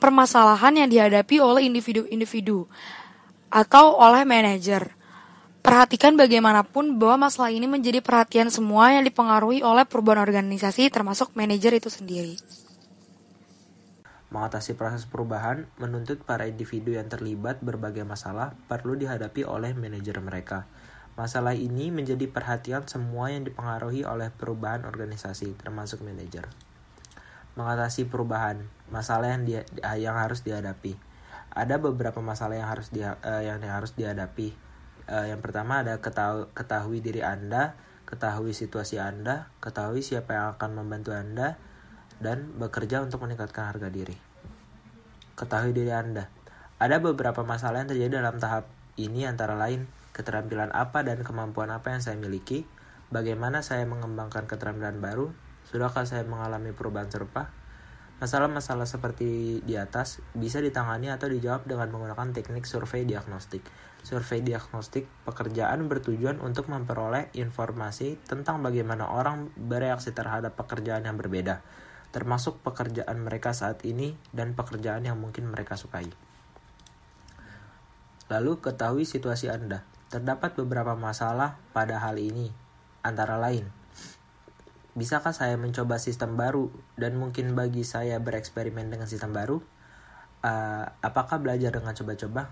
permasalahan 0.00 0.80
yang 0.80 0.88
dihadapi 0.88 1.36
oleh 1.44 1.68
individu-individu 1.68 2.64
atau 3.52 4.00
oleh 4.00 4.24
manajer. 4.24 4.96
Perhatikan 5.60 6.16
bagaimanapun 6.16 6.96
bahwa 6.96 7.28
masalah 7.28 7.52
ini 7.52 7.68
menjadi 7.68 8.00
perhatian 8.00 8.48
semua 8.48 8.96
yang 8.96 9.04
dipengaruhi 9.04 9.60
oleh 9.60 9.84
perubahan 9.84 10.24
organisasi 10.24 10.88
termasuk 10.88 11.36
manajer 11.36 11.76
itu 11.76 11.92
sendiri. 11.92 12.40
Mengatasi 14.32 14.72
proses 14.72 15.04
perubahan 15.04 15.68
menuntut 15.76 16.24
para 16.24 16.48
individu 16.48 16.96
yang 16.96 17.12
terlibat 17.12 17.60
berbagai 17.60 18.08
masalah 18.08 18.56
perlu 18.72 18.96
dihadapi 18.96 19.44
oleh 19.44 19.76
manajer 19.76 20.16
mereka 20.24 20.64
Masalah 21.18 21.58
ini 21.58 21.90
menjadi 21.90 22.30
perhatian 22.30 22.86
semua 22.86 23.34
yang 23.34 23.42
dipengaruhi 23.42 24.06
oleh 24.06 24.30
perubahan 24.30 24.86
organisasi, 24.86 25.58
termasuk 25.58 26.06
manajer. 26.06 26.46
Mengatasi 27.58 28.06
perubahan, 28.06 28.62
masalah 28.88 29.34
yang 29.34 29.42
dia, 29.42 29.62
yang 29.98 30.14
harus 30.14 30.46
dihadapi. 30.46 30.94
Ada 31.50 31.82
beberapa 31.82 32.22
masalah 32.22 32.56
yang 32.56 32.70
harus 32.70 32.94
dia, 32.94 33.18
uh, 33.26 33.42
yang 33.42 33.58
harus 33.66 33.98
dihadapi. 33.98 34.54
Uh, 35.10 35.26
yang 35.26 35.42
pertama 35.42 35.82
ada 35.82 35.98
ketahui, 35.98 36.46
ketahui 36.54 36.98
diri 37.02 37.26
Anda, 37.26 37.74
ketahui 38.06 38.54
situasi 38.54 39.02
Anda, 39.02 39.50
ketahui 39.58 40.06
siapa 40.06 40.30
yang 40.30 40.46
akan 40.54 40.78
membantu 40.78 41.10
Anda, 41.10 41.58
dan 42.22 42.54
bekerja 42.54 43.02
untuk 43.02 43.26
meningkatkan 43.26 43.66
harga 43.66 43.90
diri. 43.90 44.14
Ketahui 45.34 45.74
diri 45.74 45.90
Anda. 45.90 46.30
Ada 46.78 47.02
beberapa 47.02 47.42
masalah 47.42 47.82
yang 47.82 47.90
terjadi 47.90 48.22
dalam 48.22 48.38
tahap 48.38 48.70
ini 48.94 49.26
antara 49.26 49.58
lain 49.58 49.90
keterampilan 50.12 50.74
apa 50.74 51.06
dan 51.06 51.22
kemampuan 51.22 51.70
apa 51.70 51.94
yang 51.94 52.02
saya 52.02 52.18
miliki, 52.18 52.66
bagaimana 53.10 53.62
saya 53.62 53.86
mengembangkan 53.86 54.46
keterampilan 54.46 54.98
baru, 54.98 55.30
sudahkah 55.70 56.06
saya 56.06 56.26
mengalami 56.26 56.74
perubahan 56.74 57.10
serupa. 57.10 57.50
Masalah-masalah 58.20 58.84
seperti 58.84 59.64
di 59.64 59.80
atas 59.80 60.20
bisa 60.36 60.60
ditangani 60.60 61.08
atau 61.08 61.32
dijawab 61.32 61.64
dengan 61.64 61.88
menggunakan 61.88 62.36
teknik 62.36 62.68
survei 62.68 63.08
diagnostik. 63.08 63.64
Survei 64.04 64.44
diagnostik 64.44 65.08
pekerjaan 65.24 65.88
bertujuan 65.88 66.36
untuk 66.44 66.68
memperoleh 66.68 67.32
informasi 67.32 68.20
tentang 68.28 68.60
bagaimana 68.60 69.08
orang 69.08 69.48
bereaksi 69.56 70.12
terhadap 70.12 70.52
pekerjaan 70.52 71.08
yang 71.08 71.16
berbeda, 71.16 71.64
termasuk 72.12 72.60
pekerjaan 72.60 73.24
mereka 73.24 73.56
saat 73.56 73.80
ini 73.88 74.12
dan 74.36 74.52
pekerjaan 74.52 75.00
yang 75.08 75.16
mungkin 75.16 75.48
mereka 75.48 75.80
sukai. 75.80 76.12
Lalu 78.28 78.62
ketahui 78.62 79.08
situasi 79.08 79.48
Anda. 79.48 79.82
Terdapat 80.10 80.58
beberapa 80.58 80.98
masalah 80.98 81.62
pada 81.70 82.02
hal 82.02 82.18
ini, 82.18 82.50
antara 83.06 83.38
lain. 83.38 83.70
Bisakah 84.98 85.30
saya 85.30 85.54
mencoba 85.54 86.02
sistem 86.02 86.34
baru 86.34 86.66
dan 86.98 87.14
mungkin 87.14 87.54
bagi 87.54 87.86
saya 87.86 88.18
bereksperimen 88.18 88.90
dengan 88.90 89.06
sistem 89.06 89.30
baru? 89.30 89.62
Uh, 90.42 90.90
apakah 90.98 91.38
belajar 91.38 91.70
dengan 91.70 91.94
coba-coba? 91.94 92.50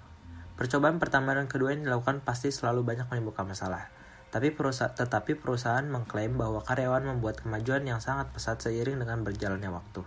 Percobaan 0.55 1.03
pertama 1.03 1.35
dan 1.35 1.51
kedua 1.51 1.75
yang 1.75 1.83
dilakukan 1.83 2.23
pasti 2.23 2.55
selalu 2.55 2.87
banyak 2.87 3.11
menimbulkan 3.11 3.51
masalah. 3.51 3.91
Tapi 4.31 4.55
perusahaan, 4.55 4.95
tetapi 4.95 5.35
perusahaan 5.35 5.83
mengklaim 5.83 6.39
bahwa 6.39 6.63
karyawan 6.63 7.11
membuat 7.11 7.43
kemajuan 7.43 7.83
yang 7.83 7.99
sangat 7.99 8.31
pesat 8.31 8.63
seiring 8.63 9.03
dengan 9.03 9.27
berjalannya 9.27 9.75
waktu. 9.75 10.07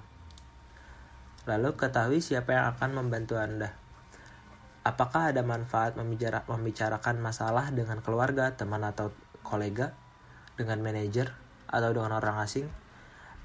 Lalu 1.51 1.75
ketahui 1.75 2.23
siapa 2.23 2.55
yang 2.55 2.71
akan 2.71 2.95
membantu 2.95 3.35
Anda. 3.35 3.80
Apakah 4.81 5.29
ada 5.29 5.45
manfaat 5.45 5.93
membicarakan 5.93 7.21
masalah 7.21 7.69
dengan 7.69 8.01
keluarga, 8.01 8.57
teman 8.57 8.81
atau 8.81 9.13
kolega, 9.45 9.93
dengan 10.57 10.81
manajer, 10.81 11.37
atau 11.69 11.93
dengan 11.93 12.17
orang 12.17 12.41
asing? 12.41 12.65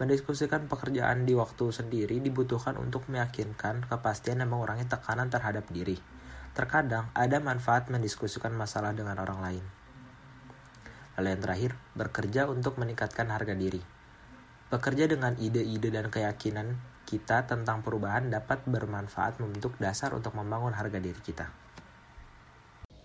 Mendiskusikan 0.00 0.64
pekerjaan 0.64 1.28
di 1.28 1.36
waktu 1.36 1.72
sendiri 1.72 2.24
dibutuhkan 2.24 2.80
untuk 2.80 3.04
meyakinkan 3.12 3.84
kepastian 3.84 4.40
dan 4.40 4.48
mengurangi 4.48 4.88
tekanan 4.88 5.28
terhadap 5.28 5.68
diri. 5.68 6.00
Terkadang 6.56 7.12
ada 7.12 7.36
manfaat 7.36 7.92
mendiskusikan 7.92 8.56
masalah 8.56 8.96
dengan 8.96 9.20
orang 9.20 9.40
lain. 9.44 9.64
Lalu 11.20 11.36
yang 11.36 11.42
terakhir, 11.44 11.70
bekerja 11.92 12.48
untuk 12.48 12.80
meningkatkan 12.80 13.28
harga 13.28 13.52
diri. 13.52 13.84
Bekerja 14.72 15.04
dengan 15.04 15.36
ide-ide 15.36 15.92
dan 15.92 16.08
keyakinan 16.08 16.95
kita 17.06 17.46
tentang 17.46 17.86
perubahan 17.86 18.26
dapat 18.26 18.66
bermanfaat 18.66 19.38
membentuk 19.38 19.78
dasar 19.78 20.10
untuk 20.12 20.34
membangun 20.34 20.74
harga 20.74 20.98
diri 20.98 21.20
kita. 21.22 21.46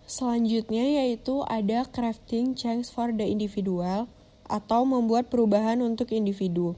Selanjutnya 0.10 0.84
yaitu 1.06 1.46
ada 1.48 1.88
crafting 1.88 2.58
change 2.58 2.90
for 2.90 3.14
the 3.16 3.24
individual 3.24 4.12
atau 4.50 4.84
membuat 4.84 5.32
perubahan 5.32 5.80
untuk 5.80 6.12
individu. 6.12 6.76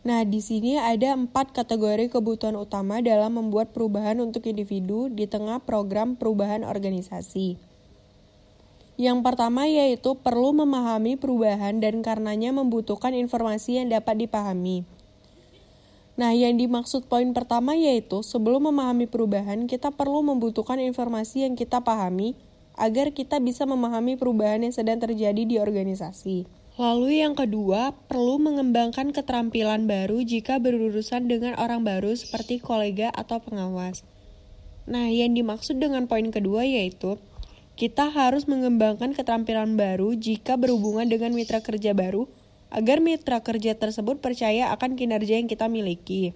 Nah, 0.00 0.24
di 0.24 0.40
sini 0.40 0.80
ada 0.80 1.12
empat 1.12 1.52
kategori 1.52 2.08
kebutuhan 2.08 2.56
utama 2.56 3.04
dalam 3.04 3.36
membuat 3.36 3.76
perubahan 3.76 4.16
untuk 4.24 4.48
individu 4.48 5.12
di 5.12 5.28
tengah 5.28 5.60
program 5.60 6.16
perubahan 6.16 6.64
organisasi. 6.64 7.60
Yang 8.96 9.18
pertama 9.24 9.68
yaitu 9.68 10.16
perlu 10.16 10.56
memahami 10.56 11.20
perubahan 11.20 11.78
dan 11.78 12.00
karenanya 12.00 12.52
membutuhkan 12.52 13.12
informasi 13.12 13.80
yang 13.80 13.92
dapat 13.92 14.24
dipahami. 14.24 14.82
Nah, 16.20 16.36
yang 16.36 16.60
dimaksud 16.60 17.08
poin 17.08 17.32
pertama 17.32 17.72
yaitu 17.72 18.20
sebelum 18.20 18.68
memahami 18.68 19.08
perubahan, 19.08 19.64
kita 19.64 19.88
perlu 19.88 20.20
membutuhkan 20.20 20.76
informasi 20.76 21.48
yang 21.48 21.56
kita 21.56 21.80
pahami 21.80 22.36
agar 22.76 23.16
kita 23.16 23.40
bisa 23.40 23.64
memahami 23.64 24.20
perubahan 24.20 24.60
yang 24.60 24.74
sedang 24.76 25.00
terjadi 25.00 25.48
di 25.48 25.56
organisasi. 25.56 26.44
Lalu 26.76 27.24
yang 27.24 27.32
kedua, 27.32 27.96
perlu 28.04 28.36
mengembangkan 28.36 29.16
keterampilan 29.16 29.88
baru 29.88 30.20
jika 30.20 30.60
berurusan 30.60 31.24
dengan 31.24 31.56
orang 31.56 31.88
baru 31.88 32.12
seperti 32.12 32.60
kolega 32.60 33.08
atau 33.16 33.40
pengawas. 33.40 34.04
Nah, 34.84 35.08
yang 35.08 35.32
dimaksud 35.32 35.80
dengan 35.80 36.04
poin 36.04 36.28
kedua 36.28 36.68
yaitu 36.68 37.16
kita 37.80 38.12
harus 38.12 38.44
mengembangkan 38.44 39.16
keterampilan 39.16 39.72
baru 39.80 40.12
jika 40.20 40.60
berhubungan 40.60 41.08
dengan 41.08 41.32
mitra 41.32 41.64
kerja 41.64 41.96
baru 41.96 42.28
agar 42.70 43.02
mitra 43.02 43.42
kerja 43.42 43.74
tersebut 43.74 44.22
percaya 44.22 44.70
akan 44.70 44.94
kinerja 44.94 45.36
yang 45.42 45.50
kita 45.50 45.66
miliki. 45.66 46.32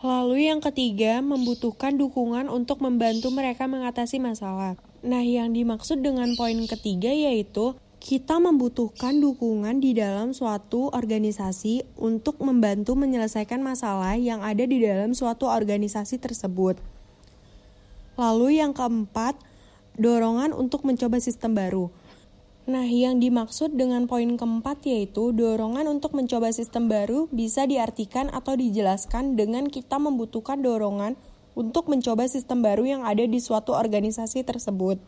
Lalu 0.00 0.48
yang 0.50 0.64
ketiga, 0.64 1.20
membutuhkan 1.20 1.94
dukungan 1.94 2.50
untuk 2.50 2.80
membantu 2.80 3.28
mereka 3.30 3.68
mengatasi 3.68 4.16
masalah. 4.16 4.80
Nah, 5.00 5.20
yang 5.20 5.52
dimaksud 5.52 6.00
dengan 6.00 6.32
poin 6.36 6.56
ketiga 6.68 7.12
yaitu 7.12 7.76
kita 8.00 8.40
membutuhkan 8.40 9.20
dukungan 9.20 9.76
di 9.84 9.92
dalam 9.92 10.32
suatu 10.32 10.88
organisasi 10.88 11.84
untuk 12.00 12.40
membantu 12.40 12.96
menyelesaikan 12.96 13.60
masalah 13.60 14.16
yang 14.16 14.40
ada 14.40 14.64
di 14.64 14.80
dalam 14.80 15.12
suatu 15.12 15.44
organisasi 15.44 16.16
tersebut. 16.16 16.80
Lalu 18.16 18.64
yang 18.64 18.72
keempat, 18.72 19.36
dorongan 20.00 20.56
untuk 20.56 20.88
mencoba 20.88 21.20
sistem 21.20 21.52
baru. 21.52 21.92
Nah, 22.70 22.86
yang 22.86 23.18
dimaksud 23.18 23.74
dengan 23.74 24.06
poin 24.06 24.38
keempat 24.38 24.86
yaitu 24.86 25.34
dorongan 25.34 25.90
untuk 25.90 26.14
mencoba 26.14 26.54
sistem 26.54 26.86
baru 26.86 27.26
bisa 27.34 27.66
diartikan 27.66 28.30
atau 28.30 28.54
dijelaskan 28.54 29.34
dengan 29.34 29.66
kita 29.66 29.98
membutuhkan 29.98 30.62
dorongan 30.62 31.18
untuk 31.58 31.90
mencoba 31.90 32.30
sistem 32.30 32.62
baru 32.62 32.86
yang 32.86 33.02
ada 33.02 33.26
di 33.26 33.42
suatu 33.42 33.74
organisasi 33.74 34.46
tersebut. 34.46 35.02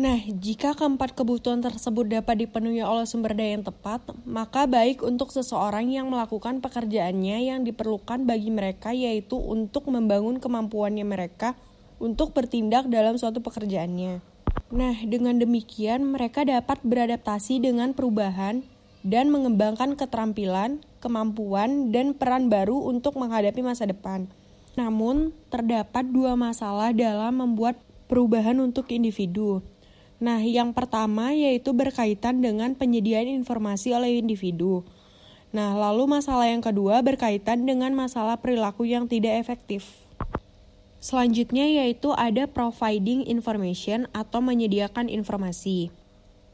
Nah, 0.00 0.16
jika 0.32 0.72
keempat 0.72 1.12
kebutuhan 1.12 1.60
tersebut 1.60 2.08
dapat 2.08 2.48
dipenuhi 2.48 2.80
oleh 2.80 3.04
sumber 3.04 3.36
daya 3.36 3.60
yang 3.60 3.68
tepat, 3.68 4.00
maka 4.24 4.64
baik 4.64 5.04
untuk 5.04 5.28
seseorang 5.28 5.92
yang 5.92 6.08
melakukan 6.08 6.64
pekerjaannya 6.64 7.52
yang 7.52 7.68
diperlukan 7.68 8.24
bagi 8.24 8.48
mereka 8.48 8.96
yaitu 8.96 9.36
untuk 9.36 9.92
membangun 9.92 10.40
kemampuannya 10.40 11.04
mereka 11.04 11.52
untuk 12.00 12.32
bertindak 12.32 12.88
dalam 12.88 13.20
suatu 13.20 13.44
pekerjaannya. 13.44 14.37
Nah, 14.68 14.94
dengan 15.06 15.38
demikian 15.38 16.04
mereka 16.04 16.42
dapat 16.42 16.82
beradaptasi 16.84 17.62
dengan 17.62 17.94
perubahan 17.96 18.66
dan 19.06 19.30
mengembangkan 19.30 19.94
keterampilan, 19.94 20.82
kemampuan, 20.98 21.94
dan 21.94 22.12
peran 22.12 22.50
baru 22.50 22.76
untuk 22.86 23.16
menghadapi 23.16 23.62
masa 23.64 23.86
depan. 23.86 24.28
Namun, 24.74 25.34
terdapat 25.50 26.06
dua 26.10 26.38
masalah 26.38 26.94
dalam 26.94 27.42
membuat 27.42 27.78
perubahan 28.06 28.58
untuk 28.58 28.90
individu. 28.90 29.62
Nah, 30.18 30.42
yang 30.42 30.74
pertama 30.74 31.30
yaitu 31.30 31.70
berkaitan 31.70 32.42
dengan 32.42 32.74
penyediaan 32.74 33.30
informasi 33.30 33.94
oleh 33.94 34.18
individu. 34.18 34.82
Nah, 35.54 35.78
lalu 35.78 36.10
masalah 36.10 36.50
yang 36.50 36.60
kedua 36.60 37.00
berkaitan 37.06 37.64
dengan 37.64 37.94
masalah 37.94 38.36
perilaku 38.42 38.82
yang 38.84 39.06
tidak 39.06 39.38
efektif. 39.38 40.07
Selanjutnya 40.98 41.62
yaitu 41.62 42.10
ada 42.18 42.50
providing 42.50 43.22
information 43.30 44.10
atau 44.10 44.42
menyediakan 44.42 45.06
informasi. 45.06 45.94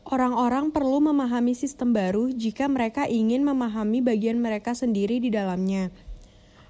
Orang-orang 0.04 0.68
perlu 0.68 1.00
memahami 1.00 1.56
sistem 1.56 1.96
baru 1.96 2.28
jika 2.28 2.68
mereka 2.68 3.08
ingin 3.08 3.40
memahami 3.40 4.04
bagian 4.04 4.36
mereka 4.36 4.76
sendiri 4.76 5.16
di 5.16 5.32
dalamnya. 5.32 5.88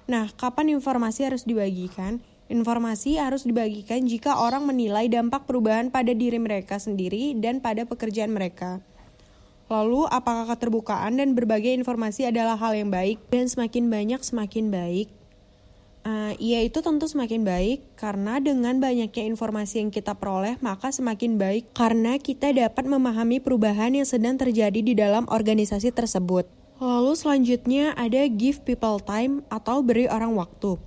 Nah, 0.07 0.31
kapan 0.39 0.71
informasi 0.71 1.27
harus 1.27 1.43
dibagikan? 1.43 2.23
Informasi 2.47 3.19
harus 3.19 3.43
dibagikan 3.43 4.07
jika 4.07 4.39
orang 4.39 4.63
menilai 4.63 5.11
dampak 5.11 5.43
perubahan 5.43 5.91
pada 5.91 6.15
diri 6.15 6.39
mereka 6.39 6.79
sendiri 6.79 7.35
dan 7.35 7.59
pada 7.59 7.83
pekerjaan 7.83 8.31
mereka. 8.31 8.79
Lalu, 9.67 10.07
apakah 10.07 10.55
keterbukaan 10.55 11.19
dan 11.19 11.35
berbagai 11.35 11.75
informasi 11.75 12.29
adalah 12.29 12.55
hal 12.55 12.77
yang 12.77 12.93
baik 12.93 13.19
dan 13.33 13.51
semakin 13.51 13.91
banyak 13.91 14.21
semakin 14.23 14.71
baik? 14.71 15.09
Uh, 16.05 16.37
ya 16.37 16.61
itu 16.61 16.85
tentu 16.85 17.09
semakin 17.09 17.41
baik 17.41 17.97
karena 17.97 18.37
dengan 18.37 18.77
banyaknya 18.77 19.25
informasi 19.25 19.81
yang 19.81 19.89
kita 19.89 20.13
peroleh 20.13 20.53
maka 20.61 20.93
semakin 20.93 21.41
baik 21.41 21.73
karena 21.73 22.21
kita 22.21 22.53
dapat 22.53 22.85
memahami 22.85 23.41
perubahan 23.41 23.89
yang 23.89 24.05
sedang 24.05 24.37
terjadi 24.37 24.85
di 24.85 24.93
dalam 24.93 25.25
organisasi 25.25 25.89
tersebut. 25.89 26.45
Lalu 26.77 27.17
selanjutnya 27.17 27.97
ada 27.97 28.21
give 28.29 28.61
people 28.61 29.01
time 29.01 29.41
atau 29.49 29.81
beri 29.81 30.05
orang 30.05 30.37
waktu. 30.37 30.77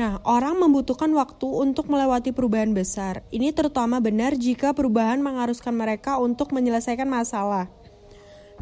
Nah, 0.00 0.18
orang 0.24 0.56
membutuhkan 0.56 1.12
waktu 1.12 1.44
untuk 1.44 1.92
melewati 1.92 2.32
perubahan 2.32 2.72
besar. 2.72 3.20
Ini 3.30 3.52
terutama 3.52 4.00
benar 4.00 4.32
jika 4.34 4.72
perubahan 4.72 5.20
mengharuskan 5.20 5.76
mereka 5.76 6.16
untuk 6.16 6.56
menyelesaikan 6.56 7.06
masalah. 7.06 7.68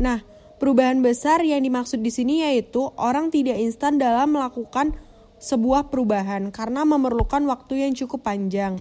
Nah, 0.02 0.20
perubahan 0.58 0.98
besar 0.98 1.40
yang 1.46 1.62
dimaksud 1.62 2.02
di 2.02 2.10
sini 2.10 2.42
yaitu 2.42 2.90
orang 2.98 3.30
tidak 3.30 3.56
instan 3.62 4.02
dalam 4.02 4.34
melakukan 4.34 4.98
sebuah 5.42 5.90
perubahan 5.90 6.54
karena 6.54 6.86
memerlukan 6.86 7.42
waktu 7.50 7.82
yang 7.82 7.92
cukup 7.98 8.22
panjang. 8.22 8.78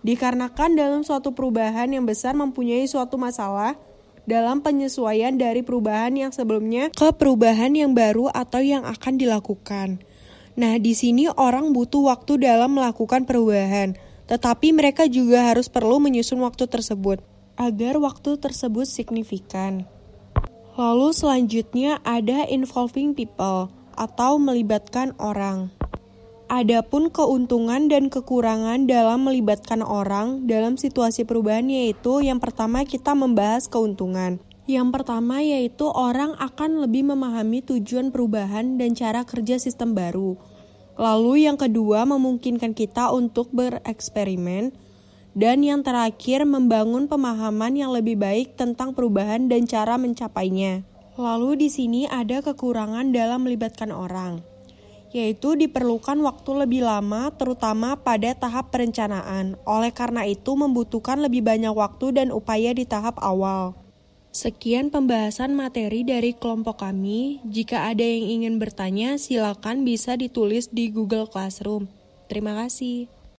Dikarenakan 0.00 0.72
dalam 0.72 1.04
suatu 1.04 1.36
perubahan 1.36 1.92
yang 1.92 2.08
besar 2.08 2.32
mempunyai 2.32 2.88
suatu 2.88 3.20
masalah 3.20 3.76
dalam 4.24 4.64
penyesuaian 4.64 5.36
dari 5.36 5.60
perubahan 5.60 6.16
yang 6.16 6.32
sebelumnya 6.32 6.88
ke 6.88 7.12
perubahan 7.12 7.76
yang 7.76 7.92
baru 7.92 8.32
atau 8.32 8.64
yang 8.64 8.88
akan 8.88 9.20
dilakukan. 9.20 10.00
Nah, 10.56 10.80
di 10.80 10.96
sini 10.96 11.28
orang 11.28 11.76
butuh 11.76 12.08
waktu 12.08 12.40
dalam 12.40 12.80
melakukan 12.80 13.28
perubahan, 13.28 13.92
tetapi 14.24 14.72
mereka 14.72 15.04
juga 15.04 15.52
harus 15.52 15.68
perlu 15.68 16.00
menyusun 16.00 16.40
waktu 16.40 16.64
tersebut 16.64 17.20
agar 17.60 18.00
waktu 18.00 18.40
tersebut 18.40 18.88
signifikan. 18.88 19.84
Lalu 20.80 21.12
selanjutnya 21.12 22.00
ada 22.08 22.48
involving 22.48 23.12
people 23.12 23.68
atau 24.00 24.40
melibatkan 24.40 25.12
orang. 25.20 25.79
Adapun 26.50 27.14
keuntungan 27.14 27.86
dan 27.86 28.10
kekurangan 28.10 28.90
dalam 28.90 29.22
melibatkan 29.22 29.86
orang 29.86 30.50
dalam 30.50 30.74
situasi 30.74 31.22
perubahan 31.22 31.70
yaitu 31.70 32.26
yang 32.26 32.42
pertama 32.42 32.82
kita 32.82 33.14
membahas 33.14 33.70
keuntungan. 33.70 34.42
Yang 34.66 34.88
pertama 34.90 35.46
yaitu 35.46 35.86
orang 35.86 36.34
akan 36.42 36.82
lebih 36.82 37.06
memahami 37.06 37.62
tujuan 37.62 38.10
perubahan 38.10 38.82
dan 38.82 38.98
cara 38.98 39.22
kerja 39.22 39.62
sistem 39.62 39.94
baru. 39.94 40.34
Lalu 40.98 41.46
yang 41.46 41.54
kedua 41.54 42.02
memungkinkan 42.02 42.74
kita 42.74 43.14
untuk 43.14 43.54
bereksperimen 43.54 44.74
dan 45.38 45.62
yang 45.62 45.86
terakhir 45.86 46.42
membangun 46.50 47.06
pemahaman 47.06 47.78
yang 47.78 47.94
lebih 47.94 48.18
baik 48.18 48.58
tentang 48.58 48.90
perubahan 48.98 49.46
dan 49.46 49.70
cara 49.70 49.94
mencapainya. 50.02 50.82
Lalu 51.14 51.62
di 51.62 51.68
sini 51.70 52.10
ada 52.10 52.42
kekurangan 52.42 53.14
dalam 53.14 53.46
melibatkan 53.46 53.94
orang 53.94 54.49
yaitu 55.10 55.58
diperlukan 55.58 56.18
waktu 56.22 56.50
lebih 56.66 56.86
lama 56.86 57.34
terutama 57.34 57.98
pada 57.98 58.34
tahap 58.34 58.70
perencanaan. 58.70 59.58
Oleh 59.66 59.90
karena 59.90 60.26
itu 60.26 60.54
membutuhkan 60.54 61.18
lebih 61.18 61.42
banyak 61.42 61.74
waktu 61.74 62.14
dan 62.14 62.28
upaya 62.30 62.70
di 62.70 62.86
tahap 62.86 63.18
awal. 63.18 63.74
Sekian 64.30 64.94
pembahasan 64.94 65.58
materi 65.58 66.06
dari 66.06 66.30
kelompok 66.30 66.86
kami. 66.86 67.42
Jika 67.42 67.90
ada 67.90 68.06
yang 68.06 68.40
ingin 68.40 68.54
bertanya, 68.62 69.18
silakan 69.18 69.82
bisa 69.82 70.14
ditulis 70.14 70.70
di 70.70 70.86
Google 70.94 71.26
Classroom. 71.26 71.90
Terima 72.30 72.54
kasih. 72.54 73.19